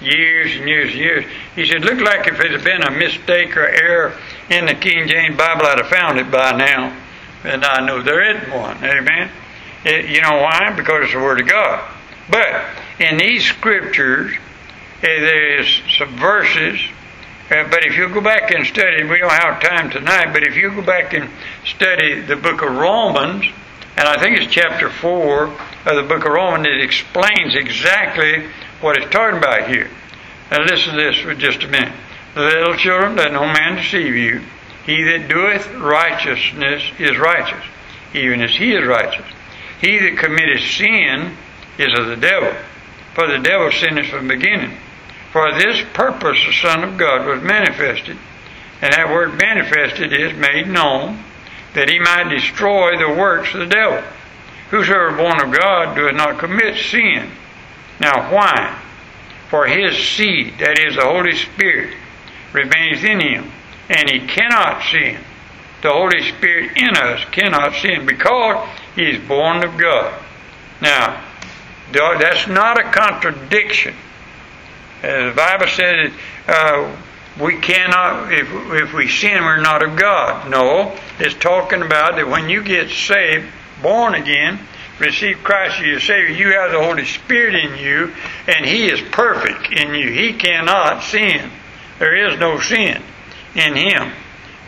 years 0.01 0.55
and 0.55 0.67
years 0.67 0.91
and 0.91 0.99
years. 0.99 1.25
He 1.55 1.65
said, 1.65 1.83
looked 1.83 2.01
like 2.01 2.27
if 2.27 2.39
it 2.39 2.51
had 2.51 2.63
been 2.63 2.83
a 2.83 2.91
mistake 2.91 3.55
or 3.57 3.67
error 3.67 4.13
in 4.49 4.65
the 4.65 4.75
King 4.75 5.07
James 5.07 5.37
Bible, 5.37 5.65
I'd 5.65 5.79
have 5.79 5.87
found 5.87 6.19
it 6.19 6.31
by 6.31 6.51
now. 6.57 6.95
And 7.43 7.63
I 7.63 7.85
know 7.85 8.01
there 8.01 8.35
isn't 8.35 8.53
one. 8.53 8.77
Amen. 8.83 9.29
It, 9.85 10.09
you 10.09 10.21
know 10.21 10.41
why? 10.41 10.73
Because 10.75 11.05
it's 11.05 11.13
the 11.13 11.19
Word 11.19 11.39
of 11.39 11.47
God. 11.47 11.83
But 12.29 12.65
in 12.99 13.17
these 13.17 13.45
scriptures, 13.45 14.33
eh, 15.03 15.19
there 15.19 15.59
is 15.59 15.81
some 15.97 16.15
verses. 16.17 16.79
Uh, 17.49 17.63
but 17.69 17.85
if 17.85 17.95
you 17.95 18.09
go 18.09 18.19
back 18.19 18.51
and 18.51 18.65
study, 18.65 19.03
we 19.03 19.19
don't 19.19 19.31
have 19.31 19.61
time 19.61 19.89
tonight, 19.89 20.33
but 20.33 20.43
if 20.43 20.55
you 20.55 20.69
go 20.71 20.81
back 20.81 21.13
and 21.13 21.29
study 21.65 22.19
the 22.21 22.35
book 22.35 22.61
of 22.61 22.75
Romans, 22.75 23.45
and 23.95 24.07
I 24.07 24.19
think 24.19 24.37
it's 24.37 24.51
chapter 24.51 24.89
4 24.89 25.43
of 25.45 25.95
the 25.95 26.03
book 26.03 26.25
of 26.25 26.31
Romans, 26.33 26.67
it 26.67 26.81
explains 26.81 27.55
exactly 27.55 28.47
what 28.81 28.97
it's 28.97 29.11
talking 29.11 29.37
about 29.37 29.69
here. 29.69 29.89
Now 30.51 30.63
listen 30.63 30.95
to 30.95 31.01
this 31.01 31.17
for 31.17 31.33
just 31.33 31.63
a 31.63 31.67
minute. 31.67 31.93
Little 32.35 32.75
children, 32.75 33.15
let 33.15 33.31
no 33.31 33.45
man 33.45 33.75
deceive 33.75 34.15
you. 34.15 34.41
He 34.85 35.03
that 35.03 35.27
doeth 35.27 35.67
righteousness 35.73 36.83
is 36.99 37.17
righteous, 37.17 37.65
even 38.13 38.41
as 38.41 38.51
he 38.51 38.73
is 38.73 38.85
righteous. 38.85 39.25
He 39.81 39.97
that 39.99 40.17
committeth 40.17 40.61
sin 40.61 41.35
is 41.77 41.99
of 41.99 42.07
the 42.07 42.15
devil, 42.15 42.53
for 43.13 43.27
the 43.27 43.39
devil 43.39 43.71
sinneth 43.71 44.07
from 44.07 44.27
the 44.27 44.35
beginning. 44.35 44.77
For 45.31 45.51
this 45.53 45.83
purpose 45.93 46.39
the 46.45 46.53
Son 46.53 46.83
of 46.83 46.97
God 46.97 47.25
was 47.25 47.43
manifested, 47.43 48.17
and 48.81 48.93
that 48.93 49.09
word 49.09 49.33
manifested 49.35 50.13
is 50.13 50.37
made 50.37 50.67
known, 50.67 51.23
that 51.73 51.89
he 51.89 51.99
might 51.99 52.29
destroy 52.29 52.97
the 52.97 53.19
works 53.19 53.53
of 53.53 53.59
the 53.59 53.65
devil. 53.65 54.03
Whosoever 54.69 55.17
born 55.17 55.41
of 55.41 55.57
God 55.57 55.95
doeth 55.95 56.15
not 56.15 56.39
commit 56.39 56.77
sin. 56.77 57.31
Now 57.99 58.33
why? 58.33 58.81
For 59.49 59.65
his 59.65 59.97
seed, 59.97 60.55
that 60.59 60.77
is 60.79 60.95
the 60.95 61.05
Holy 61.05 61.35
Spirit, 61.35 61.95
remains 62.53 63.03
in 63.03 63.19
him, 63.19 63.51
and 63.89 64.09
he 64.09 64.27
cannot 64.27 64.83
sin. 64.83 65.19
The 65.81 65.91
Holy 65.91 66.21
Spirit 66.31 66.75
in 66.75 66.97
us 66.97 67.23
cannot 67.31 67.73
sin 67.75 68.05
because 68.05 68.67
he 68.95 69.09
is 69.09 69.27
born 69.27 69.63
of 69.63 69.77
God. 69.77 70.21
Now, 70.81 71.23
that's 71.91 72.47
not 72.47 72.79
a 72.79 72.91
contradiction. 72.91 73.95
Uh, 75.03 75.29
the 75.29 75.33
Bible 75.35 75.67
says 75.67 76.11
uh, 76.47 76.95
we 77.39 77.59
cannot, 77.59 78.33
if, 78.33 78.47
if 78.51 78.93
we 78.93 79.07
sin, 79.07 79.43
we're 79.43 79.61
not 79.61 79.83
of 79.83 79.95
God. 79.95 80.49
No, 80.49 80.97
it's 81.19 81.35
talking 81.35 81.81
about 81.81 82.15
that 82.15 82.27
when 82.27 82.49
you 82.49 82.63
get 82.63 82.89
saved, 82.89 83.45
born 83.81 84.15
again, 84.15 84.59
receive 84.99 85.43
Christ 85.43 85.79
as 85.79 85.85
your 85.85 85.99
Savior, 85.99 86.35
you 86.35 86.53
have 86.53 86.71
the 86.71 86.83
Holy 86.83 87.05
Spirit 87.05 87.55
in 87.55 87.77
you, 87.77 88.13
and 88.47 88.65
He 88.65 88.87
is 88.87 89.01
perfect 89.11 89.71
in 89.71 89.93
you. 89.93 90.11
He 90.11 90.33
cannot 90.33 91.03
sin. 91.03 91.49
There 91.99 92.15
is 92.15 92.39
no 92.39 92.59
sin 92.59 93.01
in 93.55 93.75
Him. 93.75 94.11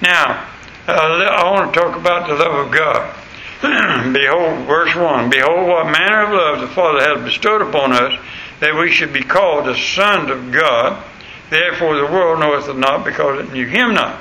Now, 0.02 0.48
uh, 0.88 0.92
I 0.92 1.52
want 1.52 1.74
to 1.74 1.80
talk 1.80 1.96
about 1.96 2.28
the 2.28 2.36
love 2.36 2.68
of 2.68 2.74
God. 2.74 3.16
Behold, 4.14 4.66
verse 4.66 4.96
1 4.96 5.30
Behold, 5.30 5.68
what 5.68 5.86
manner 5.86 6.24
of 6.24 6.32
love 6.32 6.62
the 6.62 6.74
Father 6.74 7.02
has 7.02 7.24
bestowed 7.24 7.62
upon 7.62 7.92
us, 7.92 8.18
that 8.60 8.76
we 8.76 8.92
should 8.92 9.14
be 9.14 9.22
called 9.22 9.66
the 9.66 9.76
sons 9.76 10.32
of 10.32 10.52
God. 10.52 11.04
Therefore, 11.50 11.98
the 11.98 12.06
world 12.06 12.40
knoweth 12.40 12.70
it 12.70 12.78
not, 12.78 13.04
because 13.04 13.46
it 13.46 13.54
knew 13.54 13.68
Him 13.68 13.94
not. 13.94 14.20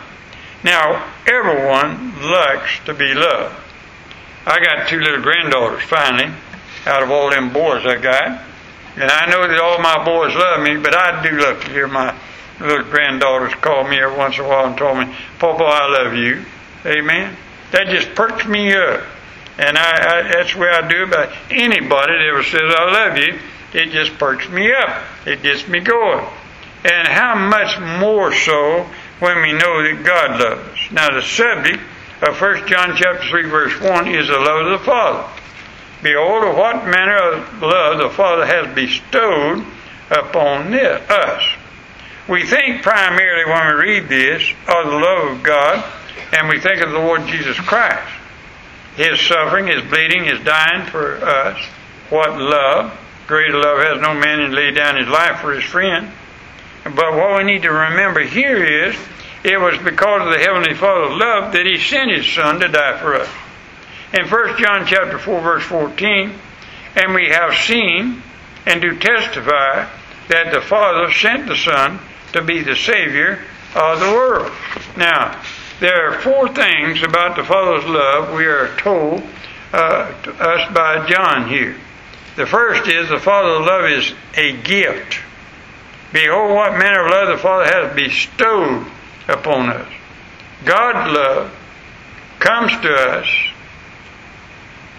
Now, 0.65 1.09
everyone 1.27 2.21
likes 2.21 2.81
to 2.87 2.95
be 2.95 3.15
loved. 3.15 3.55
I 4.49 4.61
got 4.61 4.89
two 4.89 4.99
little 4.99 5.21
granddaughters 5.21 5.83
finally, 5.83 6.33
out 6.87 7.03
of 7.03 7.11
all 7.11 7.29
them 7.29 7.53
boys 7.53 7.85
I 7.85 7.99
got. 7.99 8.43
And 8.97 9.11
I 9.11 9.27
know 9.27 9.47
that 9.47 9.61
all 9.61 9.79
my 9.79 10.03
boys 10.03 10.35
love 10.35 10.63
me, 10.63 10.79
but 10.79 10.97
I 10.97 11.23
do 11.23 11.39
love 11.39 11.63
to 11.65 11.71
hear 11.71 11.87
my 11.87 12.19
little 12.59 12.85
granddaughters 12.85 13.55
call 13.57 13.87
me 13.87 14.01
every 14.01 14.17
once 14.17 14.39
in 14.39 14.47
a 14.47 14.49
while 14.49 14.67
and 14.67 14.79
told 14.79 14.97
me, 14.97 15.15
Papa, 15.39 15.63
I 15.63 16.03
love 16.03 16.15
you. 16.15 16.47
Amen. 16.87 17.37
That 17.73 17.89
just 17.89 18.15
perks 18.15 18.47
me 18.47 18.73
up. 18.73 19.03
And 19.59 19.77
I, 19.77 19.83
I, 19.83 20.23
that's 20.23 20.55
the 20.55 20.61
way 20.61 20.69
I 20.69 20.89
do 20.89 21.03
about 21.03 21.31
anybody 21.51 22.13
that 22.13 22.31
ever 22.33 22.43
says 22.43 22.75
I 22.75 22.91
love 22.91 23.19
you. 23.19 23.39
It 23.75 23.91
just 23.91 24.19
perks 24.19 24.49
me 24.49 24.73
up. 24.73 25.05
It 25.27 25.43
gets 25.43 25.69
me 25.69 25.81
going. 25.81 26.25
And 26.85 27.07
how 27.07 27.35
much 27.35 27.79
more 28.01 28.33
so 28.33 28.87
when 29.19 29.43
we 29.43 29.53
know 29.53 29.83
that 29.83 30.03
God 30.05 30.41
loves 30.41 30.69
us. 30.71 30.91
Now 30.91 31.11
the 31.11 31.21
subject 31.21 31.83
Uh, 32.21 32.35
1 32.35 32.67
John 32.67 32.97
chapter 32.97 33.29
3 33.29 33.49
verse 33.49 33.81
1 33.81 34.09
is 34.09 34.27
the 34.27 34.39
love 34.39 34.67
of 34.67 34.81
the 34.81 34.85
Father. 34.85 35.29
Behold, 36.03 36.57
what 36.57 36.85
manner 36.85 37.17
of 37.17 37.63
love 37.63 37.99
the 37.99 38.11
Father 38.11 38.45
has 38.45 38.75
bestowed 38.75 39.65
upon 40.11 40.75
us. 40.75 41.43
We 42.29 42.45
think 42.45 42.83
primarily 42.83 43.45
when 43.45 43.67
we 43.67 43.83
read 43.83 44.09
this 44.09 44.43
of 44.67 44.87
the 44.87 44.97
love 44.97 45.37
of 45.37 45.43
God, 45.43 45.85
and 46.33 46.49
we 46.49 46.61
think 46.61 46.83
of 46.83 46.91
the 46.91 46.99
Lord 46.99 47.27
Jesus 47.27 47.59
Christ. 47.59 48.13
His 48.97 49.21
suffering, 49.21 49.69
His 49.69 49.83
bleeding, 49.83 50.25
His 50.25 50.41
dying 50.45 50.87
for 50.87 51.17
us. 51.25 51.59
What 52.11 52.39
love. 52.39 52.99
Greater 53.29 53.59
love 53.59 53.79
has 53.85 54.01
no 54.01 54.15
man 54.15 54.41
than 54.41 54.53
lay 54.53 54.71
down 54.71 54.97
his 54.97 55.07
life 55.07 55.41
for 55.41 55.53
his 55.53 55.63
friend. 55.63 56.11
But 56.85 57.15
what 57.15 57.37
we 57.37 57.45
need 57.45 57.63
to 57.63 57.71
remember 57.71 58.21
here 58.21 58.65
is 58.65 58.97
it 59.45 59.61
was 59.61 59.79
because 59.79 60.27
of 60.27 60.33
the 60.33 60.39
Heavenly 60.39 60.75
Father's 60.75 61.19
love 61.19 61.53
that 61.53 61.67
He 61.67 61.79
sent 61.79 62.11
His 62.11 62.27
Son 62.27 62.61
to 62.61 62.69
die 62.69 62.99
for 62.99 63.15
us. 63.15 63.29
In 64.13 64.29
1 64.29 64.59
John 64.59 64.87
chapter 64.87 65.19
4 65.19 65.41
verse 65.41 65.65
14, 65.65 66.33
and 66.97 67.15
we 67.15 67.29
have 67.29 67.55
seen 67.55 68.23
and 68.67 68.81
do 68.81 68.99
testify 68.99 69.89
that 70.29 70.53
the 70.53 70.61
Father 70.61 71.13
sent 71.13 71.47
the 71.47 71.57
Son 71.57 72.01
to 72.33 72.43
be 72.43 72.63
the 72.63 72.77
Savior 72.77 73.43
of 73.75 74.01
the 74.01 74.11
world. 74.11 74.53
Now, 74.97 75.41
there 75.81 76.11
are 76.11 76.21
four 76.21 76.49
things 76.53 77.03
about 77.03 77.37
the 77.37 77.45
Father's 77.45 77.85
love 77.85 78.35
we 78.35 78.47
are 78.47 78.77
told 78.79 79.23
uh, 79.73 80.23
to 80.23 80.33
us 80.33 80.73
by 80.75 81.07
John 81.07 81.49
here. 81.49 81.77
The 82.37 82.47
first 82.47 82.89
is 82.89 83.09
the 83.09 83.19
Father's 83.19 83.67
love 83.67 83.85
is 83.85 84.15
a 84.37 84.61
gift. 84.63 85.19
Behold, 86.13 86.55
what 86.55 86.79
manner 86.79 87.05
of 87.05 87.11
love 87.11 87.29
the 87.29 87.43
Father 87.43 87.65
has 87.65 87.95
bestowed 87.95 88.87
upon 89.29 89.71
us. 89.71 89.93
God's 90.65 91.13
love 91.13 91.55
comes 92.41 92.73
to 92.83 92.93
us 92.93 93.27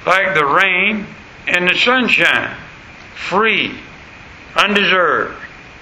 like 0.06 0.34
the 0.34 0.46
rain 0.46 1.06
and 1.48 1.68
the 1.68 1.76
sunshine, 1.76 2.56
free, 3.16 3.78
undeserved. 4.56 5.36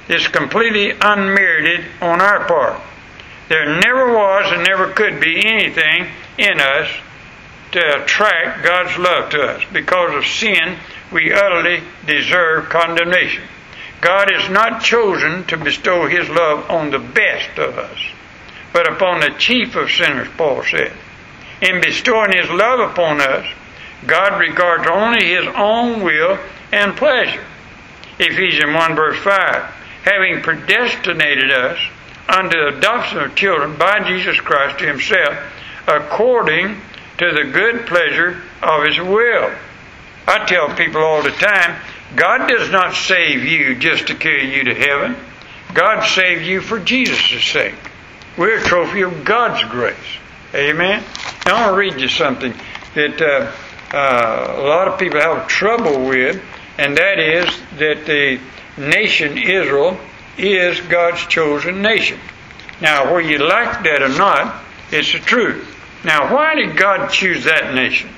It's 0.09 0.27
completely 0.27 0.91
unmerited 0.99 1.85
on 2.01 2.21
our 2.21 2.45
part. 2.45 2.81
There 3.49 3.79
never 3.79 4.13
was 4.13 4.51
and 4.51 4.63
never 4.63 4.91
could 4.93 5.19
be 5.19 5.45
anything 5.45 6.07
in 6.37 6.59
us 6.59 6.89
to 7.71 8.03
attract 8.03 8.63
God's 8.63 8.97
love 8.97 9.29
to 9.31 9.41
us. 9.41 9.63
Because 9.71 10.15
of 10.15 10.25
sin, 10.25 10.77
we 11.11 11.33
utterly 11.33 11.83
deserve 12.05 12.69
condemnation. 12.69 13.43
God 14.01 14.29
has 14.31 14.49
not 14.49 14.81
chosen 14.81 15.43
to 15.45 15.57
bestow 15.57 16.07
His 16.07 16.29
love 16.29 16.69
on 16.69 16.91
the 16.91 16.99
best 16.99 17.57
of 17.57 17.77
us, 17.77 17.99
but 18.73 18.91
upon 18.91 19.19
the 19.19 19.35
chief 19.37 19.75
of 19.75 19.89
sinners, 19.89 20.27
Paul 20.37 20.63
said. 20.63 20.93
In 21.61 21.81
bestowing 21.81 22.31
His 22.31 22.49
love 22.49 22.91
upon 22.91 23.21
us, 23.21 23.45
God 24.05 24.39
regards 24.39 24.87
only 24.87 25.25
His 25.25 25.47
own 25.55 26.03
will 26.03 26.37
and 26.71 26.95
pleasure. 26.95 27.43
Ephesians 28.19 28.73
1 28.73 28.95
verse 28.95 29.17
5, 29.19 29.63
having 30.03 30.41
predestinated 30.41 31.51
us 31.51 31.79
unto 32.29 32.57
the 32.57 32.77
adoption 32.77 33.19
of 33.19 33.35
children 33.35 33.77
by 33.77 34.07
Jesus 34.07 34.39
Christ 34.39 34.79
to 34.79 34.85
Himself, 34.85 35.37
according 35.87 36.79
to 37.17 37.31
the 37.31 37.49
good 37.51 37.87
pleasure 37.87 38.41
of 38.61 38.85
His 38.85 38.99
will. 38.99 39.51
I 40.27 40.45
tell 40.45 40.75
people 40.75 41.01
all 41.01 41.23
the 41.23 41.31
time, 41.31 41.79
God 42.15 42.47
does 42.47 42.69
not 42.69 42.95
save 42.95 43.43
you 43.43 43.75
just 43.75 44.07
to 44.07 44.15
carry 44.15 44.55
you 44.55 44.63
to 44.65 44.75
heaven. 44.75 45.15
God 45.73 46.05
saved 46.05 46.45
you 46.45 46.61
for 46.61 46.79
Jesus' 46.79 47.43
sake. 47.45 47.75
We're 48.37 48.59
a 48.59 48.63
trophy 48.63 49.01
of 49.01 49.25
God's 49.25 49.63
grace. 49.71 49.95
Amen. 50.53 51.03
Now 51.47 51.55
I 51.55 51.61
want 51.61 51.73
to 51.73 51.79
read 51.79 51.99
you 51.99 52.07
something 52.07 52.53
that 52.93 53.19
uh, 53.19 53.51
uh, 53.95 54.61
a 54.61 54.61
lot 54.61 54.87
of 54.87 54.99
people 54.99 55.19
have 55.19 55.47
trouble 55.47 56.05
with, 56.05 56.39
and 56.77 56.95
that 56.97 57.17
is 57.17 57.49
that 57.79 58.05
the 58.05 58.39
nation 58.77 59.39
Israel 59.39 59.99
is 60.37 60.79
God's 60.81 61.25
chosen 61.25 61.81
nation. 61.81 62.19
Now, 62.79 63.11
whether 63.11 63.27
you 63.27 63.39
like 63.39 63.83
that 63.83 64.03
or 64.03 64.09
not, 64.09 64.63
it's 64.91 65.13
the 65.13 65.19
truth. 65.19 65.75
Now, 66.05 66.31
why 66.31 66.53
did 66.53 66.77
God 66.77 67.07
choose 67.07 67.45
that 67.45 67.73
nation? 67.73 68.11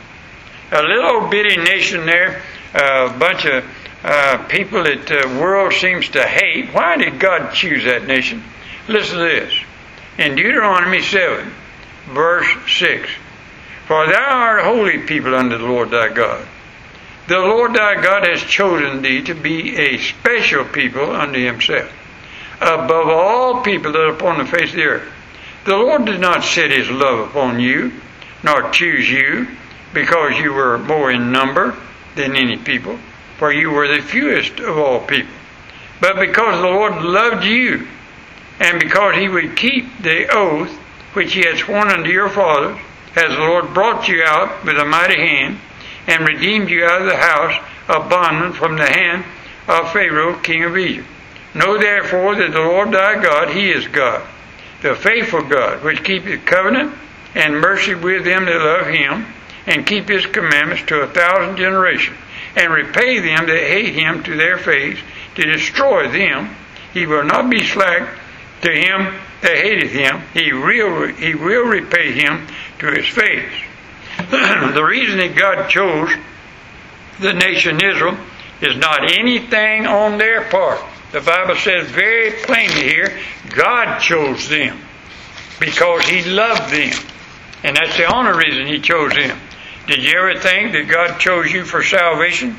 A 0.73 0.83
little 0.83 1.29
bitty 1.29 1.55
nation 1.55 2.05
there, 2.05 2.43
a 2.73 3.17
bunch 3.17 3.45
of 3.45 3.63
uh, 4.03 4.45
people 4.49 4.83
that 4.83 5.07
the 5.07 5.39
world 5.39 5.71
seems 5.71 6.09
to 6.09 6.23
hate. 6.23 6.73
Why 6.73 6.97
did 6.97 7.21
God 7.21 7.53
choose 7.53 7.85
that 7.85 8.05
nation? 8.05 8.43
Listen 8.89 9.19
to 9.19 9.23
this. 9.23 9.53
In 10.19 10.35
Deuteronomy 10.35 11.01
7, 11.01 11.49
verse 12.07 12.45
6 12.67 13.09
For 13.85 14.05
thou 14.05 14.29
art 14.29 14.59
a 14.59 14.63
holy 14.63 14.97
people 14.97 15.33
unto 15.33 15.57
the 15.57 15.63
Lord 15.63 15.91
thy 15.91 16.09
God. 16.09 16.45
The 17.29 17.39
Lord 17.39 17.73
thy 17.73 18.01
God 18.01 18.27
has 18.27 18.41
chosen 18.41 19.01
thee 19.01 19.21
to 19.21 19.33
be 19.33 19.77
a 19.77 19.97
special 19.97 20.65
people 20.65 21.15
unto 21.15 21.39
himself, 21.39 21.89
above 22.59 23.07
all 23.07 23.61
people 23.61 23.93
that 23.93 24.01
are 24.01 24.09
upon 24.09 24.39
the 24.39 24.45
face 24.45 24.71
of 24.71 24.75
the 24.75 24.83
earth. 24.83 25.13
The 25.63 25.77
Lord 25.77 26.03
did 26.03 26.19
not 26.19 26.43
set 26.43 26.71
his 26.71 26.89
love 26.89 27.29
upon 27.29 27.61
you, 27.61 27.93
nor 28.43 28.71
choose 28.71 29.09
you, 29.09 29.47
because 29.93 30.37
you 30.37 30.51
were 30.51 30.79
more 30.79 31.11
in 31.11 31.31
number 31.31 31.77
than 32.15 32.35
any 32.35 32.57
people, 32.57 32.99
for 33.37 33.53
you 33.53 33.71
were 33.71 33.87
the 33.87 34.01
fewest 34.01 34.59
of 34.59 34.77
all 34.77 34.99
people. 34.99 35.31
But 36.01 36.19
because 36.19 36.59
the 36.59 36.67
Lord 36.67 37.03
loved 37.03 37.45
you, 37.45 37.87
and 38.59 38.79
because 38.79 39.15
he 39.15 39.29
would 39.29 39.55
keep 39.55 39.85
the 40.01 40.27
oath 40.35 40.71
which 41.13 41.33
he 41.33 41.41
had 41.41 41.57
sworn 41.57 41.87
unto 41.87 42.09
your 42.09 42.29
fathers, 42.29 42.77
as 43.15 43.29
the 43.29 43.39
Lord 43.39 43.73
brought 43.73 44.07
you 44.07 44.23
out 44.23 44.63
with 44.63 44.77
a 44.77 44.85
mighty 44.85 45.19
hand, 45.19 45.59
and 46.07 46.27
redeemed 46.27 46.69
you 46.69 46.85
out 46.85 47.01
of 47.01 47.07
the 47.07 47.17
house 47.17 47.63
of 47.87 48.09
bondmen 48.09 48.53
from 48.53 48.77
the 48.77 48.85
hand 48.85 49.25
of 49.67 49.91
Pharaoh, 49.91 50.35
king 50.39 50.63
of 50.63 50.77
Egypt. 50.77 51.07
Know 51.53 51.77
therefore 51.77 52.35
that 52.35 52.51
the 52.51 52.59
Lord 52.59 52.91
thy 52.91 53.21
God, 53.21 53.49
he 53.49 53.71
is 53.71 53.87
God, 53.87 54.21
the 54.81 54.95
faithful 54.95 55.41
God, 55.41 55.83
which 55.83 56.03
keepeth 56.03 56.45
covenant 56.45 56.93
and 57.35 57.59
mercy 57.59 57.95
with 57.95 58.23
them 58.23 58.45
that 58.45 58.59
love 58.59 58.87
him, 58.87 59.25
and 59.65 59.85
keep 59.85 60.07
his 60.07 60.25
commandments 60.25 60.83
to 60.87 61.01
a 61.01 61.07
thousand 61.07 61.57
generations, 61.57 62.17
and 62.55 62.71
repay 62.71 63.19
them 63.19 63.47
that 63.47 63.57
hate 63.57 63.93
him 63.93 64.23
to 64.23 64.35
their 64.35 64.57
face, 64.57 64.99
to 65.35 65.43
destroy 65.43 66.07
them. 66.07 66.55
He 66.93 67.05
will 67.05 67.23
not 67.23 67.49
be 67.49 67.63
slack 67.63 68.17
to 68.61 68.71
him 68.71 69.13
that 69.41 69.55
hateth 69.55 69.91
him. 69.91 70.21
He 70.33 70.53
will, 70.53 71.07
he 71.07 71.35
will 71.35 71.65
repay 71.65 72.11
him 72.13 72.47
to 72.79 72.91
his 72.91 73.07
face. 73.07 73.51
the 74.29 74.83
reason 74.83 75.17
that 75.17 75.35
God 75.35 75.69
chose 75.69 76.09
the 77.19 77.33
nation 77.33 77.83
Israel 77.83 78.17
is 78.61 78.75
not 78.77 79.11
anything 79.11 79.85
on 79.85 80.17
their 80.17 80.49
part. 80.49 80.81
The 81.11 81.21
Bible 81.21 81.55
says 81.55 81.89
very 81.89 82.31
plainly 82.43 82.83
here, 82.83 83.17
God 83.49 83.99
chose 83.99 84.47
them 84.49 84.79
because 85.59 86.03
He 86.07 86.23
loved 86.29 86.71
them. 86.71 86.93
And 87.63 87.75
that's 87.75 87.97
the 87.97 88.13
only 88.13 88.45
reason 88.45 88.67
He 88.67 88.79
chose 88.79 89.13
them. 89.13 89.39
Did 89.87 90.03
you 90.03 90.17
ever 90.19 90.39
think 90.39 90.73
that 90.73 90.87
God 90.87 91.19
chose 91.19 91.51
you 91.51 91.65
for 91.65 91.83
salvation 91.83 92.55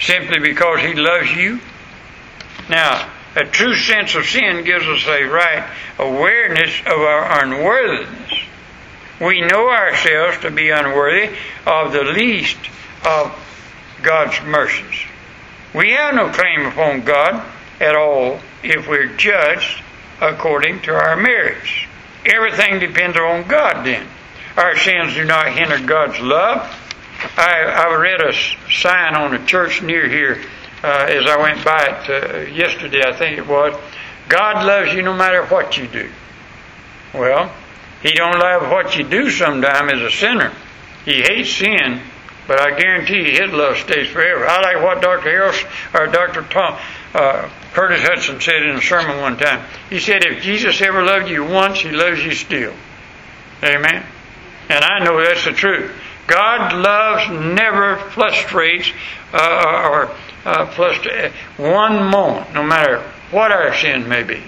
simply 0.00 0.40
because 0.40 0.80
He 0.80 0.94
loves 0.94 1.30
you? 1.32 1.60
Now, 2.68 3.10
a 3.40 3.44
true 3.50 3.74
sense 3.74 4.14
of 4.14 4.26
sin 4.26 4.64
gives 4.64 4.86
us 4.86 5.06
a 5.06 5.24
right 5.24 5.66
awareness 5.98 6.78
of 6.80 6.98
our 7.00 7.42
unworthiness. 7.42 8.32
We 9.18 9.40
know 9.40 9.70
ourselves 9.70 10.38
to 10.40 10.50
be 10.50 10.68
unworthy 10.68 11.34
of 11.66 11.92
the 11.92 12.04
least 12.04 12.58
of 13.06 13.32
God's 14.02 14.40
mercies. 14.42 15.06
We 15.74 15.92
have 15.92 16.14
no 16.14 16.30
claim 16.30 16.66
upon 16.66 17.02
God 17.02 17.42
at 17.80 17.96
all 17.96 18.40
if 18.62 18.86
we're 18.86 19.16
judged 19.16 19.82
according 20.20 20.82
to 20.82 20.92
our 20.92 21.16
merits. 21.16 21.70
Everything 22.26 22.78
depends 22.78 23.16
on 23.16 23.48
God 23.48 23.86
then. 23.86 24.06
Our 24.56 24.76
sins 24.76 25.14
do 25.14 25.24
not 25.24 25.52
hinder 25.52 25.78
God's 25.86 26.20
love. 26.20 26.58
I, 27.38 27.62
I 27.62 27.96
read 27.96 28.20
a 28.20 28.34
sign 28.70 29.14
on 29.14 29.34
a 29.34 29.46
church 29.46 29.82
near 29.82 30.06
here 30.08 30.42
as 30.88 31.26
I 31.26 31.36
went 31.40 31.64
by 31.64 31.82
it 31.84 32.10
uh, 32.10 32.38
yesterday, 32.50 33.02
I 33.06 33.12
think 33.12 33.38
it 33.38 33.46
was. 33.46 33.78
God 34.28 34.64
loves 34.64 34.92
you 34.92 35.02
no 35.02 35.14
matter 35.14 35.44
what 35.46 35.76
you 35.76 35.86
do. 35.86 36.10
Well, 37.12 37.52
He 38.02 38.12
don't 38.12 38.38
love 38.38 38.70
what 38.70 38.96
you 38.96 39.04
do 39.04 39.30
sometime 39.30 39.90
as 39.90 40.00
a 40.00 40.10
sinner. 40.10 40.52
He 41.04 41.22
hates 41.22 41.50
sin, 41.50 42.00
but 42.46 42.60
I 42.60 42.78
guarantee 42.78 43.30
you 43.30 43.42
His 43.42 43.52
love 43.52 43.76
stays 43.78 44.08
forever. 44.08 44.46
I 44.46 44.60
like 44.60 44.82
what 44.82 45.02
Dr. 45.02 45.28
Harris 45.28 45.62
or 45.94 46.06
Dr. 46.06 46.42
Tom, 46.42 46.78
uh, 47.14 47.50
Curtis 47.72 48.00
Hutson 48.02 48.40
said 48.40 48.62
in 48.62 48.76
a 48.76 48.82
sermon 48.82 49.20
one 49.20 49.36
time. 49.36 49.64
He 49.90 50.00
said, 50.00 50.24
if 50.24 50.42
Jesus 50.42 50.80
ever 50.80 51.02
loved 51.02 51.28
you 51.28 51.44
once, 51.44 51.80
he 51.80 51.90
loves 51.90 52.24
you 52.24 52.32
still. 52.32 52.74
Amen. 53.62 54.04
And 54.68 54.84
I 54.84 55.04
know 55.04 55.22
that's 55.22 55.44
the 55.44 55.52
truth. 55.52 55.92
God 56.26 56.72
loves 56.72 57.28
never 57.56 57.96
frustrates 57.96 58.92
uh, 59.32 59.88
or 59.90 60.14
uh, 60.44 60.66
frustra- 60.66 61.32
one 61.56 62.04
moment, 62.04 62.52
no 62.54 62.62
matter 62.62 63.02
what 63.30 63.52
our 63.52 63.74
sin 63.74 64.08
may 64.08 64.22
be. 64.22 64.42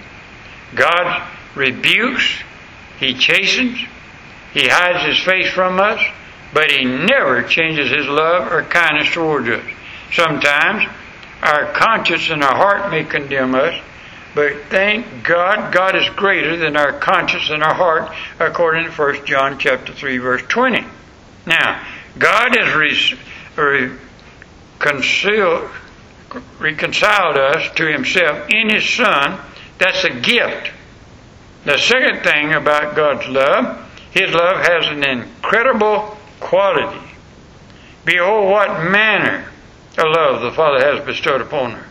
God 0.75 1.27
rebukes, 1.55 2.41
He 2.99 3.13
chastens, 3.13 3.79
He 4.53 4.67
hides 4.67 5.05
His 5.05 5.19
face 5.19 5.51
from 5.51 5.79
us, 5.79 5.99
but 6.53 6.71
He 6.71 6.83
never 6.85 7.43
changes 7.43 7.89
His 7.91 8.07
love 8.07 8.51
or 8.51 8.63
kindness 8.63 9.13
towards 9.13 9.47
us. 9.49 9.65
Sometimes 10.11 10.85
our 11.41 11.71
conscience 11.73 12.29
and 12.29 12.43
our 12.43 12.55
heart 12.55 12.91
may 12.91 13.03
condemn 13.03 13.55
us, 13.55 13.79
but 14.35 14.53
thank 14.69 15.23
God, 15.23 15.73
God 15.73 15.95
is 15.95 16.09
greater 16.15 16.57
than 16.57 16.75
our 16.75 16.93
conscience 16.93 17.49
and 17.49 17.61
our 17.61 17.73
heart, 17.73 18.11
according 18.39 18.85
to 18.85 18.91
1 18.91 19.25
John 19.25 19.59
chapter 19.59 19.93
3, 19.93 20.17
verse 20.17 20.41
20. 20.47 20.85
Now, 21.45 21.85
God 22.17 22.55
has 22.55 22.73
reconciled, 24.79 25.69
reconciled 26.59 27.37
us 27.37 27.73
to 27.75 27.91
Himself 27.91 28.49
in 28.49 28.69
His 28.69 28.87
Son. 28.87 29.39
That's 29.77 30.03
a 30.03 30.09
gift. 30.09 30.71
The 31.65 31.77
second 31.77 32.23
thing 32.23 32.53
about 32.53 32.95
God's 32.95 33.27
love, 33.27 33.89
His 34.11 34.31
love 34.31 34.57
has 34.57 34.87
an 34.87 35.03
incredible 35.03 36.17
quality. 36.39 36.99
Behold, 38.05 38.49
what 38.49 38.89
manner 38.89 39.47
of 39.97 40.05
love 40.15 40.41
the 40.41 40.51
Father 40.51 40.83
has 40.83 41.05
bestowed 41.05 41.41
upon 41.41 41.71
her. 41.71 41.85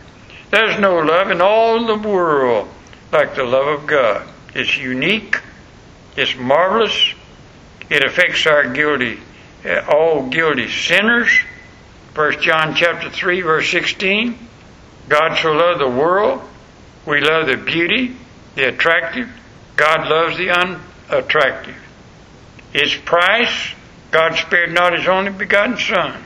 There's 0.51 0.79
no 0.79 0.99
love 0.99 1.31
in 1.31 1.41
all 1.41 1.85
the 1.85 2.07
world 2.07 2.67
like 3.11 3.35
the 3.35 3.43
love 3.43 3.79
of 3.79 3.87
God. 3.87 4.27
It's 4.53 4.77
unique, 4.77 5.41
it's 6.15 6.35
marvelous, 6.35 7.13
it 7.89 8.03
affects 8.03 8.45
our 8.45 8.71
guilty, 8.71 9.19
uh, 9.65 9.85
all 9.89 10.27
guilty 10.27 10.69
sinners. 10.69 11.29
First 12.13 12.41
John 12.41 12.75
chapter 12.75 13.09
3 13.09 13.41
verse 13.41 13.69
16. 13.71 14.37
God 15.09 15.37
so 15.37 15.51
loved 15.51 15.81
the 15.81 15.89
world, 15.89 16.41
we 17.05 17.21
love 17.21 17.47
the 17.47 17.57
beauty, 17.57 18.15
the 18.55 18.69
attractive. 18.69 19.29
God 19.75 20.07
loves 20.07 20.37
the 20.37 20.49
unattractive. 20.51 21.75
Its 22.73 22.95
price, 22.95 23.73
God 24.11 24.35
spared 24.35 24.71
not 24.71 24.97
his 24.97 25.07
only 25.07 25.31
begotten 25.31 25.77
Son. 25.77 26.23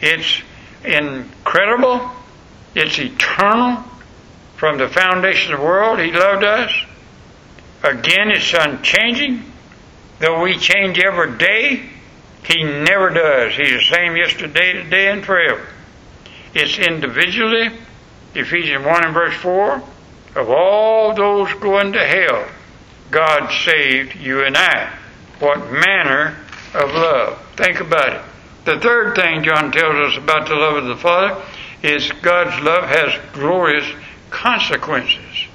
It's 0.00 0.42
incredible. 0.84 2.10
It's 2.74 2.98
eternal. 2.98 3.84
From 4.56 4.78
the 4.78 4.88
foundation 4.88 5.52
of 5.52 5.60
the 5.60 5.66
world, 5.66 5.98
He 5.98 6.12
loved 6.12 6.44
us. 6.44 6.72
Again, 7.82 8.30
it's 8.30 8.54
unchanging. 8.54 9.44
Though 10.18 10.42
we 10.42 10.56
change 10.58 10.98
every 10.98 11.36
day, 11.36 11.90
He 12.46 12.62
never 12.62 13.10
does. 13.10 13.54
He's 13.56 13.70
the 13.70 13.94
same 13.94 14.16
yesterday, 14.16 14.74
today, 14.74 15.08
and 15.08 15.24
forever. 15.24 15.66
It's 16.54 16.78
individually, 16.78 17.70
Ephesians 18.34 18.84
1 18.84 19.04
and 19.04 19.14
verse 19.14 19.34
4, 19.34 19.82
of 20.36 20.50
all 20.50 21.14
those 21.14 21.52
going 21.54 21.92
to 21.92 22.04
hell, 22.04 22.46
God 23.10 23.50
saved 23.64 24.14
you 24.16 24.44
and 24.44 24.56
I. 24.56 24.92
What 25.38 25.70
manner 25.70 26.36
of 26.74 26.94
love. 26.94 27.42
Think 27.56 27.80
about 27.80 28.12
it. 28.12 28.22
The 28.64 28.80
third 28.80 29.16
thing 29.16 29.44
John 29.44 29.72
tells 29.72 30.12
us 30.12 30.18
about 30.18 30.48
the 30.48 30.54
love 30.54 30.76
of 30.76 30.86
the 30.86 30.96
Father 30.96 31.42
is 31.82 32.10
God's 32.22 32.62
love 32.62 32.84
has 32.84 33.18
glorious 33.32 33.86
consequences. 34.30 35.46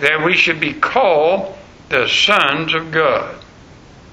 That 0.00 0.24
we 0.24 0.34
should 0.34 0.60
be 0.60 0.74
called 0.74 1.56
the 1.88 2.08
sons 2.08 2.74
of 2.74 2.92
God. 2.92 3.36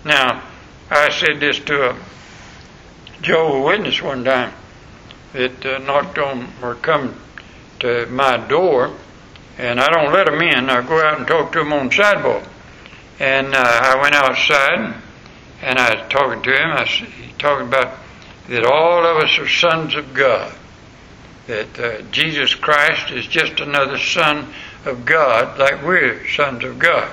Now, 0.03 0.43
I 0.89 1.09
said 1.09 1.39
this 1.39 1.59
to 1.59 1.91
a 1.91 1.97
Jehovah 3.21 3.61
Witness 3.61 4.01
one 4.01 4.23
time 4.23 4.53
that 5.33 5.65
uh, 5.65 5.79
knocked 5.79 6.17
on 6.17 6.47
or 6.61 6.75
come 6.75 7.15
to 7.79 8.05
my 8.07 8.37
door, 8.37 8.93
and 9.57 9.79
I 9.79 9.87
don't 9.89 10.13
let 10.13 10.27
them 10.27 10.41
in. 10.41 10.69
I 10.69 10.87
go 10.87 11.01
out 11.01 11.17
and 11.17 11.27
talk 11.27 11.51
to 11.53 11.59
them 11.59 11.73
on 11.73 11.89
the 11.89 11.95
sidewalk. 11.95 12.43
And 13.19 13.53
uh, 13.53 13.57
I 13.59 14.01
went 14.01 14.15
outside, 14.15 15.01
and 15.61 15.79
I 15.79 15.95
was 15.95 16.09
talking 16.09 16.41
to 16.43 16.51
him. 16.51 16.71
I 16.71 16.81
was 16.81 17.01
talking 17.37 17.67
about 17.67 17.97
that 18.47 18.65
all 18.65 19.05
of 19.05 19.23
us 19.23 19.37
are 19.39 19.47
sons 19.47 19.95
of 19.95 20.13
God 20.13 20.53
that 21.47 21.79
uh, 21.79 22.01
Jesus 22.11 22.53
Christ 22.53 23.09
is 23.11 23.25
just 23.25 23.59
another 23.59 23.97
son 23.97 24.53
of 24.85 25.05
God, 25.05 25.57
like 25.57 25.81
we're 25.81 26.27
sons 26.27 26.63
of 26.63 26.77
God. 26.77 27.11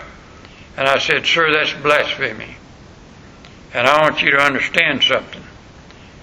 And 0.77 0.89
I 0.89 0.99
said, 0.99 1.25
Sir, 1.25 1.53
that's 1.53 1.73
blasphemy. 1.83 2.57
And 3.75 3.89
I 3.89 4.03
want 4.03 4.23
you 4.23 4.31
to 4.31 4.39
understand 4.39 5.03
something. 5.03 5.43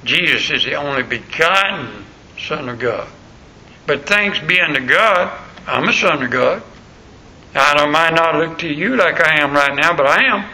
Jesus 0.06 0.50
is 0.50 0.64
the 0.64 0.76
only 0.76 1.04
begotten 1.04 2.06
Son 2.40 2.70
of 2.70 2.80
God. 2.80 3.08
But 3.86 4.08
thanks 4.08 4.40
be 4.40 4.60
unto 4.60 4.86
God, 4.88 5.38
I'm 5.68 5.88
a 5.88 5.94
son 5.94 6.24
of 6.24 6.32
God. 6.32 6.64
I 7.54 7.74
don't 7.76 7.92
might 7.92 8.14
not 8.14 8.36
look 8.36 8.60
to 8.60 8.68
you 8.68 8.96
like 8.96 9.20
I 9.20 9.44
am 9.44 9.54
right 9.54 9.76
now, 9.76 9.96
but 9.96 10.08
I 10.08 10.24
am. 10.24 10.50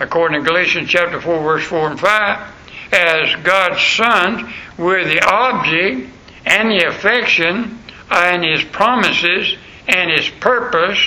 According 0.00 0.40
to 0.40 0.48
Galatians 0.48 0.88
chapter 0.88 1.20
4, 1.20 1.42
verse 1.42 1.64
4 1.64 1.90
and 1.90 2.00
5, 2.00 2.54
as 2.92 3.44
God's 3.44 3.82
sons, 3.82 4.50
we're 4.78 5.04
the 5.04 5.20
object 5.22 6.10
and 6.46 6.70
the 6.70 6.88
affection 6.88 7.78
and 8.10 8.42
His 8.42 8.64
promises 8.64 9.54
and 9.86 10.10
His 10.10 10.28
purpose. 10.40 10.98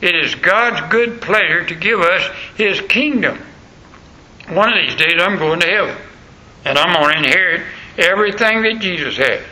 It 0.00 0.14
is 0.14 0.34
God's 0.34 0.90
good 0.90 1.20
pleasure 1.20 1.66
to 1.66 1.74
give 1.74 2.00
us 2.00 2.30
His 2.56 2.80
kingdom. 2.80 3.38
One 4.48 4.68
of 4.68 4.74
these 4.74 4.96
days 4.96 5.20
I'm 5.20 5.38
going 5.38 5.60
to 5.60 5.66
heaven 5.66 5.96
and 6.64 6.78
I'm 6.78 6.94
going 6.94 7.12
to 7.12 7.18
inherit 7.18 7.62
everything 7.98 8.62
that 8.62 8.80
Jesus 8.80 9.16
has. 9.16 9.42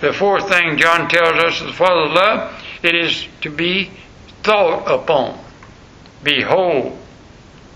The 0.00 0.12
fourth 0.12 0.48
thing 0.48 0.76
John 0.76 1.08
tells 1.08 1.42
us 1.44 1.60
of 1.60 1.68
the 1.68 1.72
Father's 1.72 2.14
love, 2.14 2.64
it 2.82 2.94
is 2.94 3.26
to 3.40 3.50
be 3.50 3.90
thought 4.42 4.84
upon. 4.86 5.38
Behold, 6.22 6.96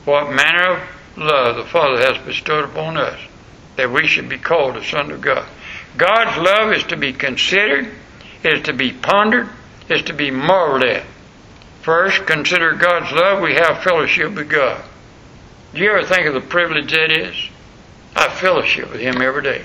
what 0.04 0.32
manner 0.32 0.72
of 0.72 0.88
love 1.16 1.56
the 1.56 1.64
Father 1.64 1.98
has 1.98 2.24
bestowed 2.24 2.64
upon 2.64 2.96
us, 2.96 3.20
that 3.76 3.90
we 3.90 4.06
should 4.06 4.28
be 4.28 4.38
called 4.38 4.76
the 4.76 4.84
Son 4.84 5.10
of 5.10 5.20
God. 5.20 5.46
God's 5.96 6.36
love 6.38 6.72
is 6.72 6.84
to 6.84 6.96
be 6.96 7.12
considered, 7.12 7.92
is 8.44 8.62
to 8.62 8.72
be 8.72 8.92
pondered, 8.92 9.48
is 9.88 10.02
to 10.02 10.12
be 10.12 10.30
marveled 10.30 10.84
at. 10.84 11.04
First, 11.82 12.26
consider 12.26 12.74
God's 12.74 13.12
love. 13.12 13.42
We 13.42 13.54
have 13.54 13.82
fellowship 13.82 14.34
with 14.34 14.48
God. 14.48 14.82
Do 15.74 15.80
you 15.80 15.90
ever 15.90 16.06
think 16.06 16.26
of 16.26 16.34
the 16.34 16.40
privilege 16.40 16.92
that 16.92 17.10
is? 17.10 17.34
I 18.14 18.28
fellowship 18.28 18.90
with 18.90 19.00
Him 19.00 19.22
every 19.22 19.42
day. 19.42 19.64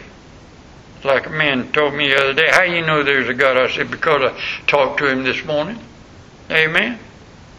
Like 1.03 1.27
a 1.27 1.29
man 1.29 1.71
told 1.71 1.93
me 1.93 2.09
the 2.09 2.17
other 2.17 2.33
day, 2.33 2.47
how 2.49 2.63
you 2.63 2.85
know 2.85 3.03
there's 3.03 3.29
a 3.29 3.33
God? 3.33 3.57
I 3.57 3.69
said, 3.69 3.91
because 3.91 4.31
I 4.31 4.39
talked 4.67 4.99
to 4.99 5.07
Him 5.07 5.23
this 5.23 5.43
morning. 5.43 5.79
Amen. 6.49 6.97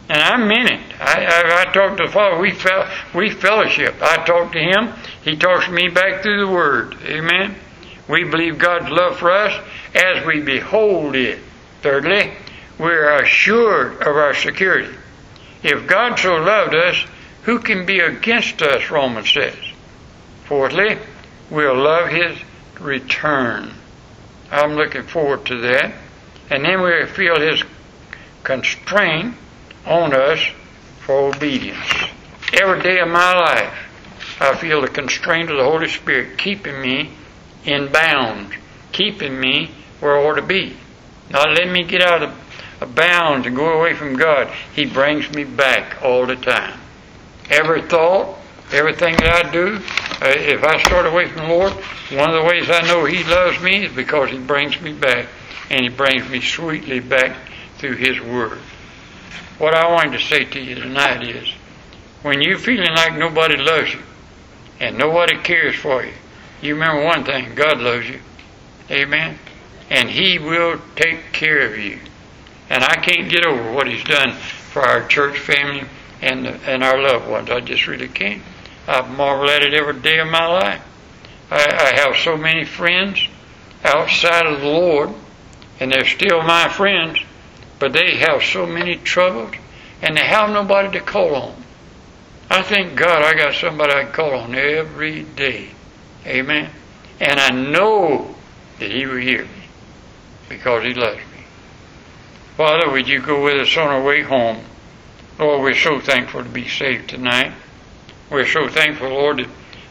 And 0.09 0.19
I 0.19 0.37
meant 0.39 0.71
it. 0.71 0.81
I, 0.99 1.25
I, 1.27 1.61
I 1.61 1.73
talked 1.73 1.99
to 1.99 2.07
the 2.07 2.13
Father. 2.13 2.41
We, 2.41 2.53
fel- 2.53 2.89
we 3.15 3.31
fellowship. 3.31 3.97
I 4.01 4.25
talk 4.25 4.53
to 4.53 4.59
Him. 4.59 4.95
He 5.23 5.37
talks 5.37 5.67
to 5.67 5.73
me 5.73 5.89
back 5.89 6.23
through 6.23 6.47
the 6.47 6.53
Word. 6.53 6.97
Amen. 7.05 7.55
We 8.09 8.25
believe 8.25 8.59
God's 8.59 8.91
love 8.91 9.19
for 9.19 9.31
us 9.31 9.63
as 9.95 10.25
we 10.25 10.41
behold 10.41 11.15
it. 11.15 11.39
Thirdly, 11.83 12.33
we're 12.79 13.15
assured 13.17 14.01
of 14.01 14.17
our 14.17 14.35
security. 14.35 14.95
If 15.63 15.87
God 15.87 16.19
so 16.19 16.37
loved 16.37 16.75
us, 16.75 17.05
who 17.49 17.59
can 17.59 17.87
be 17.87 17.99
against 17.99 18.61
us, 18.61 18.91
Romans 18.91 19.33
says. 19.33 19.57
Fourthly, 20.45 20.99
we'll 21.49 21.83
love 21.83 22.11
His 22.11 22.37
return. 22.79 23.73
I'm 24.51 24.75
looking 24.75 25.05
forward 25.05 25.47
to 25.47 25.57
that. 25.63 25.95
And 26.51 26.63
then 26.63 26.83
we'll 26.83 27.07
feel 27.07 27.41
His 27.41 27.65
constraint 28.43 29.35
on 29.87 30.13
us 30.13 30.41
for 31.01 31.35
obedience. 31.35 31.91
Every 32.53 32.83
day 32.83 33.01
of 33.01 33.09
my 33.09 33.33
life, 33.33 34.37
I 34.39 34.55
feel 34.55 34.83
the 34.83 34.89
constraint 34.89 35.51
of 35.51 35.57
the 35.57 35.65
Holy 35.65 35.89
Spirit 35.89 36.37
keeping 36.37 36.79
me 36.83 37.13
in 37.65 37.91
bounds, 37.91 38.57
keeping 38.93 39.41
me 39.41 39.71
where 40.01 40.19
I 40.19 40.23
ought 40.23 40.35
to 40.35 40.43
be. 40.43 40.77
Not 41.31 41.49
letting 41.49 41.73
me 41.73 41.85
get 41.85 42.03
out 42.03 42.23
of, 42.23 42.95
bounds 42.95 43.47
and 43.47 43.57
go 43.57 43.79
away 43.79 43.95
from 43.95 44.17
God. 44.17 44.53
He 44.75 44.85
brings 44.85 45.33
me 45.33 45.45
back 45.45 46.03
all 46.03 46.27
the 46.27 46.37
time. 46.37 46.79
Every 47.51 47.83
thought, 47.83 48.37
everything 48.73 49.17
that 49.17 49.47
I 49.47 49.51
do, 49.51 49.77
uh, 50.21 50.29
if 50.29 50.63
I 50.63 50.79
start 50.83 51.07
away 51.07 51.29
from 51.29 51.43
the 51.43 51.55
Lord, 51.55 51.73
one 52.13 52.31
of 52.31 52.37
the 52.37 52.49
ways 52.49 52.69
I 52.71 52.83
know 52.83 53.05
He 53.05 53.25
loves 53.25 53.61
me 53.63 53.87
is 53.87 53.93
because 53.93 54.31
He 54.31 54.39
brings 54.39 54.81
me 54.81 54.93
back, 54.93 55.27
and 55.71 55.81
He 55.83 55.89
brings 55.89 56.29
me 56.29 56.41
sweetly 56.41 57.01
back 57.01 57.37
through 57.79 57.97
His 57.97 58.21
Word. 58.21 58.59
What 59.59 59.75
I 59.75 59.91
wanted 59.91 60.19
to 60.19 60.25
say 60.25 60.45
to 60.45 60.61
you 60.61 60.75
tonight 60.77 61.23
is, 61.23 61.49
when 62.23 62.43
you're 62.43 62.59
feeling 62.59 62.95
like 62.95 63.17
nobody 63.17 63.57
loves 63.57 63.93
you, 63.95 64.01
and 64.81 64.99
nobody 64.99 65.37
cares 65.39 65.75
for 65.77 66.05
you, 66.05 66.13
you 66.61 66.75
remember 66.75 67.05
one 67.05 67.25
thing 67.25 67.55
God 67.55 67.79
loves 67.79 68.09
you. 68.09 68.21
Amen. 68.91 69.39
and 69.91 70.09
He 70.09 70.39
will 70.39 70.81
take 70.97 71.33
care 71.33 71.67
of 71.67 71.79
you. 71.79 71.99
And 72.71 72.85
I 72.85 72.97
can't 72.97 73.31
get 73.31 73.47
over 73.47 73.73
what 73.73 73.89
He's 73.89 74.05
done 74.05 74.33
for 74.33 74.83
our 74.83 75.07
church 75.09 75.39
family 75.39 75.85
and 76.21 76.47
and 76.47 76.83
our 76.83 77.01
loved 77.01 77.29
ones. 77.29 77.51
I 77.51 77.61
just 77.61 77.87
really 77.87 78.09
can't. 78.09 78.43
I 78.87 79.03
marvel 79.03 79.51
at 79.51 79.63
it 79.63 79.75
every 79.75 80.01
day 80.01 80.19
of 80.19 80.29
my 80.29 80.47
life. 80.47 80.83
I, 81.51 81.57
I 81.57 82.01
have 82.01 82.17
so 82.17 82.37
many 82.37 82.65
friends 82.65 83.27
outside 83.85 84.47
of 84.47 84.61
the 84.61 84.67
Lord, 84.67 85.11
and 85.81 85.93
they're 85.93 86.05
still 86.05 86.43
my 86.43 86.69
friends, 86.69 87.19
but 87.79 87.93
they 87.93 88.17
have 88.17 88.43
so 88.43 88.67
many 88.67 88.97
troubles, 88.97 89.55
and 90.03 90.17
they 90.17 90.25
have 90.25 90.51
nobody 90.51 90.99
to 90.99 91.05
call 91.05 91.35
on. 91.35 91.63
I 92.51 92.63
thank 92.63 92.97
God 92.97 93.23
I 93.23 93.35
got 93.35 93.55
somebody 93.55 93.93
I 93.93 94.05
can 94.05 94.13
call 94.13 94.35
on 94.35 94.55
every 94.55 95.23
day. 95.23 95.69
Amen. 96.27 96.71
And 97.21 97.39
I 97.39 97.51
know 97.51 98.35
that 98.79 98.91
He 98.91 99.07
will 99.07 99.19
hear 99.19 99.43
me 99.43 99.69
because 100.49 100.85
He 100.85 100.95
loves 100.95 101.19
me. 101.19 101.45
Father, 102.57 102.91
would 102.91 103.07
you 103.07 103.21
go 103.21 103.45
with 103.45 103.61
us 103.61 103.77
on 103.77 103.89
our 103.89 104.03
way 104.03 104.23
home? 104.23 104.65
Lord, 105.39 105.63
we're 105.63 105.75
so 105.75 106.01
thankful 106.01 106.43
to 106.43 106.49
be 106.49 106.67
saved 106.67 107.11
tonight. 107.11 107.53
We're 108.29 108.45
so 108.45 108.69
thankful, 108.69 109.11
Lord, 109.11 109.47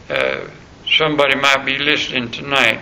that 0.08 0.44
uh, 0.44 0.50
somebody 0.86 1.36
might 1.36 1.64
be 1.64 1.78
listening 1.78 2.30
tonight 2.30 2.80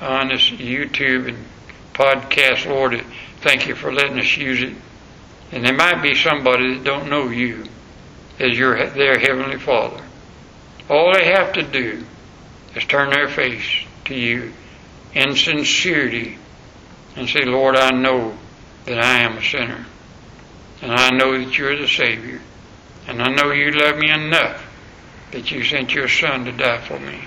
on 0.00 0.28
this 0.28 0.48
YouTube 0.48 1.28
and 1.28 1.44
podcast, 1.92 2.64
Lord. 2.64 3.04
Thank 3.42 3.68
you 3.68 3.74
for 3.74 3.92
letting 3.92 4.18
us 4.18 4.34
use 4.34 4.62
it. 4.62 4.74
And 5.52 5.62
there 5.62 5.74
might 5.74 6.02
be 6.02 6.14
somebody 6.14 6.74
that 6.74 6.84
don't 6.84 7.10
know 7.10 7.28
you 7.28 7.66
as 8.38 8.56
your 8.58 8.86
their 8.86 9.18
heavenly 9.18 9.58
Father. 9.58 10.02
All 10.88 11.12
they 11.12 11.26
have 11.26 11.52
to 11.52 11.62
do 11.62 12.02
is 12.74 12.84
turn 12.86 13.10
their 13.10 13.28
face 13.28 13.84
to 14.06 14.14
you 14.14 14.54
in 15.12 15.36
sincerity 15.36 16.38
and 17.14 17.28
say, 17.28 17.44
Lord, 17.44 17.76
I 17.76 17.90
know 17.90 18.38
that 18.86 18.98
I 18.98 19.20
am 19.20 19.36
a 19.36 19.42
sinner. 19.42 19.84
And 20.84 20.92
I 20.92 21.08
know 21.08 21.42
that 21.42 21.56
you're 21.56 21.78
the 21.80 21.88
Savior. 21.88 22.42
And 23.06 23.22
I 23.22 23.32
know 23.32 23.52
you 23.52 23.70
love 23.70 23.96
me 23.96 24.10
enough 24.10 24.62
that 25.32 25.50
you 25.50 25.64
sent 25.64 25.94
your 25.94 26.08
Son 26.08 26.44
to 26.44 26.52
die 26.52 26.78
for 26.86 26.98
me. 26.98 27.20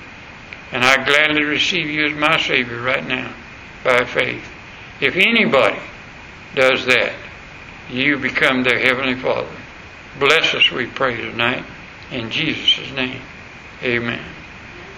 And 0.71 0.83
I 0.83 1.03
gladly 1.03 1.43
receive 1.43 1.87
you 1.87 2.05
as 2.05 2.13
my 2.13 2.39
Savior 2.39 2.79
right 2.79 3.05
now 3.05 3.33
by 3.83 4.05
faith. 4.05 4.47
If 5.01 5.15
anybody 5.15 5.79
does 6.53 6.85
that, 6.85 7.13
you 7.89 8.19
become 8.19 8.61
their 8.61 8.77
Heavenly 8.77 9.15
Father. 9.15 9.57
Bless 10.19 10.53
us, 10.53 10.69
we 10.69 10.85
pray 10.85 11.17
tonight. 11.17 11.65
In 12.11 12.29
Jesus' 12.29 12.91
name, 12.91 13.21
amen. 13.81 14.36